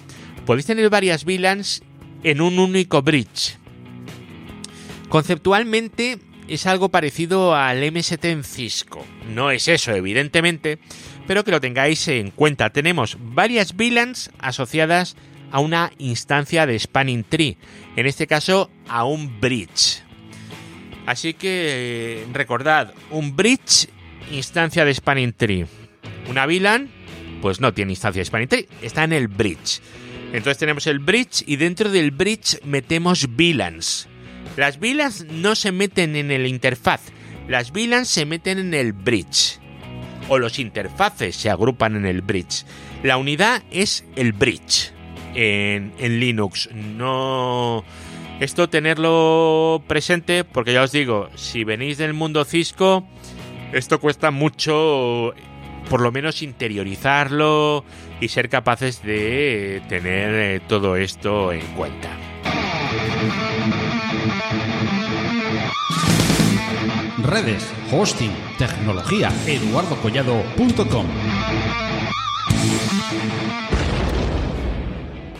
Podéis 0.45 0.67
tener 0.67 0.89
varias 0.89 1.25
VLANs 1.25 1.83
en 2.23 2.41
un 2.41 2.59
único 2.59 3.01
bridge. 3.01 3.57
Conceptualmente 5.09 6.19
es 6.47 6.65
algo 6.65 6.89
parecido 6.89 7.55
al 7.55 7.91
MST 7.91 8.25
en 8.25 8.43
Cisco. 8.43 9.05
No 9.33 9.51
es 9.51 9.67
eso, 9.67 9.93
evidentemente, 9.93 10.79
pero 11.27 11.43
que 11.43 11.51
lo 11.51 11.61
tengáis 11.61 12.07
en 12.07 12.31
cuenta. 12.31 12.69
Tenemos 12.71 13.17
varias 13.19 13.75
VLANs 13.75 14.31
asociadas 14.39 15.15
a 15.51 15.59
una 15.59 15.91
instancia 15.97 16.65
de 16.65 16.79
Spanning 16.79 17.23
Tree, 17.23 17.57
en 17.95 18.05
este 18.05 18.27
caso 18.27 18.69
a 18.87 19.05
un 19.05 19.39
bridge. 19.39 20.03
Así 21.05 21.33
que 21.33 22.25
recordad, 22.31 22.93
un 23.09 23.35
bridge, 23.35 23.89
instancia 24.31 24.85
de 24.85 24.93
Spanning 24.93 25.33
Tree. 25.33 25.65
Una 26.29 26.45
VLAN, 26.45 26.89
pues 27.41 27.59
no 27.59 27.73
tiene 27.73 27.91
instancia 27.91 28.21
de 28.21 28.25
Spanning 28.25 28.47
Tree, 28.47 28.67
está 28.81 29.03
en 29.03 29.13
el 29.13 29.27
bridge. 29.27 29.81
Entonces 30.33 30.57
tenemos 30.57 30.87
el 30.87 30.99
bridge 30.99 31.43
y 31.45 31.57
dentro 31.57 31.89
del 31.89 32.11
bridge 32.11 32.61
metemos 32.63 33.27
VLANs. 33.35 34.07
Las 34.55 34.79
VLANs 34.79 35.25
no 35.25 35.55
se 35.55 35.71
meten 35.71 36.15
en 36.15 36.31
el 36.31 36.47
interfaz, 36.47 37.01
las 37.47 37.71
VLANs 37.71 38.07
se 38.07 38.25
meten 38.25 38.59
en 38.59 38.73
el 38.73 38.93
bridge. 38.93 39.59
O 40.29 40.39
los 40.39 40.59
interfaces 40.59 41.35
se 41.35 41.49
agrupan 41.49 41.95
en 41.97 42.05
el 42.05 42.21
bridge. 42.21 42.65
La 43.03 43.17
unidad 43.17 43.63
es 43.71 44.05
el 44.15 44.31
bridge 44.31 44.93
en, 45.35 46.19
Linux. 46.19 46.69
No. 46.73 47.83
Esto 48.39 48.69
tenerlo 48.69 49.83
presente, 49.87 50.43
porque 50.43 50.73
ya 50.73 50.83
os 50.83 50.91
digo, 50.91 51.29
si 51.35 51.63
venís 51.63 51.97
del 51.97 52.13
mundo 52.13 52.43
Cisco, 52.45 53.07
esto 53.71 53.99
cuesta 53.99 54.31
mucho, 54.31 55.33
por 55.91 55.99
lo 55.99 56.13
menos 56.13 56.41
interiorizarlo 56.41 57.83
y 58.21 58.29
ser 58.29 58.47
capaces 58.47 59.03
de 59.03 59.81
tener 59.89 60.33
eh, 60.33 60.61
todo 60.65 60.95
esto 60.95 61.51
en 61.51 61.65
cuenta. 61.75 62.07
Redes, 67.21 67.69
hosting, 67.91 68.31
tecnología, 68.57 69.33
eduardocollado.com. 69.45 71.07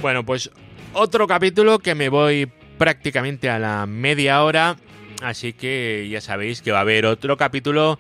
Bueno, 0.02 0.26
pues 0.26 0.52
otro 0.92 1.28
capítulo 1.28 1.80
que 1.80 1.96
me 1.96 2.10
voy 2.10 2.52
prácticamente 2.78 3.50
a 3.50 3.58
la 3.58 3.86
media 3.86 4.44
hora, 4.44 4.76
así 5.24 5.54
que 5.54 6.10
ya 6.12 6.20
sabéis 6.20 6.62
que 6.62 6.74
va 6.74 6.80
a 6.80 6.82
haber 6.82 7.06
otro 7.06 7.38
capítulo 7.38 8.00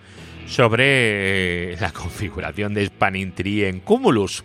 sobre 0.51 1.77
la 1.77 1.91
configuración 1.93 2.73
de 2.73 2.85
Spanning 2.85 3.33
Tree 3.33 3.67
en 3.67 3.79
Cumulus. 3.79 4.43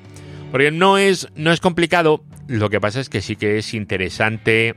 Porque 0.52 0.70
no 0.70 0.98
es, 0.98 1.28
no 1.34 1.50
es 1.50 1.60
complicado, 1.60 2.24
lo 2.46 2.70
que 2.70 2.80
pasa 2.80 3.00
es 3.00 3.08
que 3.08 3.20
sí 3.20 3.34
que 3.34 3.58
es 3.58 3.74
interesante 3.74 4.76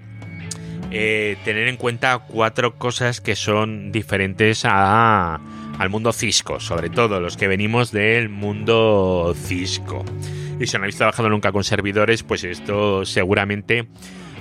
eh, 0.91 1.37
tener 1.45 1.67
en 1.67 1.77
cuenta 1.77 2.17
cuatro 2.17 2.79
cosas 2.79 3.21
que 3.21 3.35
son 3.35 3.91
diferentes 3.91 4.65
a, 4.65 5.39
al 5.77 5.89
mundo 5.91 6.11
Cisco, 6.13 6.59
sobre 6.59 6.89
todo 6.89 7.19
los 7.19 7.37
que 7.37 7.47
venimos 7.47 7.91
del 7.91 8.29
mundo 8.29 9.35
Cisco. 9.37 10.03
Y 10.59 10.65
si 10.65 10.77
no 10.77 10.83
habéis 10.83 10.97
trabajado 10.97 11.29
nunca 11.29 11.51
con 11.51 11.63
servidores, 11.63 12.23
pues 12.23 12.43
esto 12.43 13.05
seguramente 13.05 13.87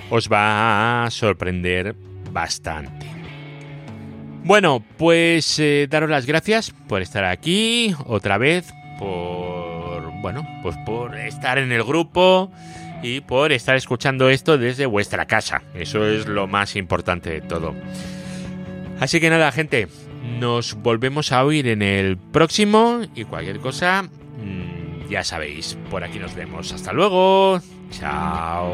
os 0.09 0.27
va 0.27 1.05
a 1.05 1.11
sorprender 1.11 1.95
bastante. 2.31 3.18
Bueno, 4.43 4.83
pues 4.97 5.59
eh, 5.59 5.87
daros 5.89 6.09
las 6.09 6.25
gracias 6.25 6.73
por 6.87 7.01
estar 7.01 7.23
aquí 7.25 7.93
otra 8.05 8.37
vez, 8.37 8.73
por 8.97 10.11
bueno, 10.21 10.47
pues 10.61 10.75
por 10.85 11.15
estar 11.17 11.57
en 11.57 11.71
el 11.71 11.83
grupo 11.83 12.51
y 13.01 13.21
por 13.21 13.51
estar 13.51 13.75
escuchando 13.75 14.29
esto 14.29 14.57
desde 14.57 14.85
vuestra 14.85 15.25
casa. 15.25 15.61
Eso 15.73 16.05
es 16.05 16.27
lo 16.27 16.47
más 16.47 16.75
importante 16.75 17.29
de 17.29 17.41
todo. 17.41 17.75
Así 18.99 19.19
que 19.19 19.29
nada, 19.29 19.51
gente, 19.51 19.87
nos 20.39 20.75
volvemos 20.75 21.31
a 21.31 21.43
oír 21.45 21.67
en 21.67 21.81
el 21.81 22.17
próximo 22.17 23.01
y 23.15 23.23
cualquier 23.23 23.59
cosa 23.59 24.03
mm, 24.03 25.09
ya 25.09 25.23
sabéis, 25.23 25.77
por 25.89 26.03
aquí 26.03 26.19
nos 26.19 26.35
vemos. 26.35 26.71
Hasta 26.73 26.93
luego. 26.93 27.61
Chao. 27.91 28.73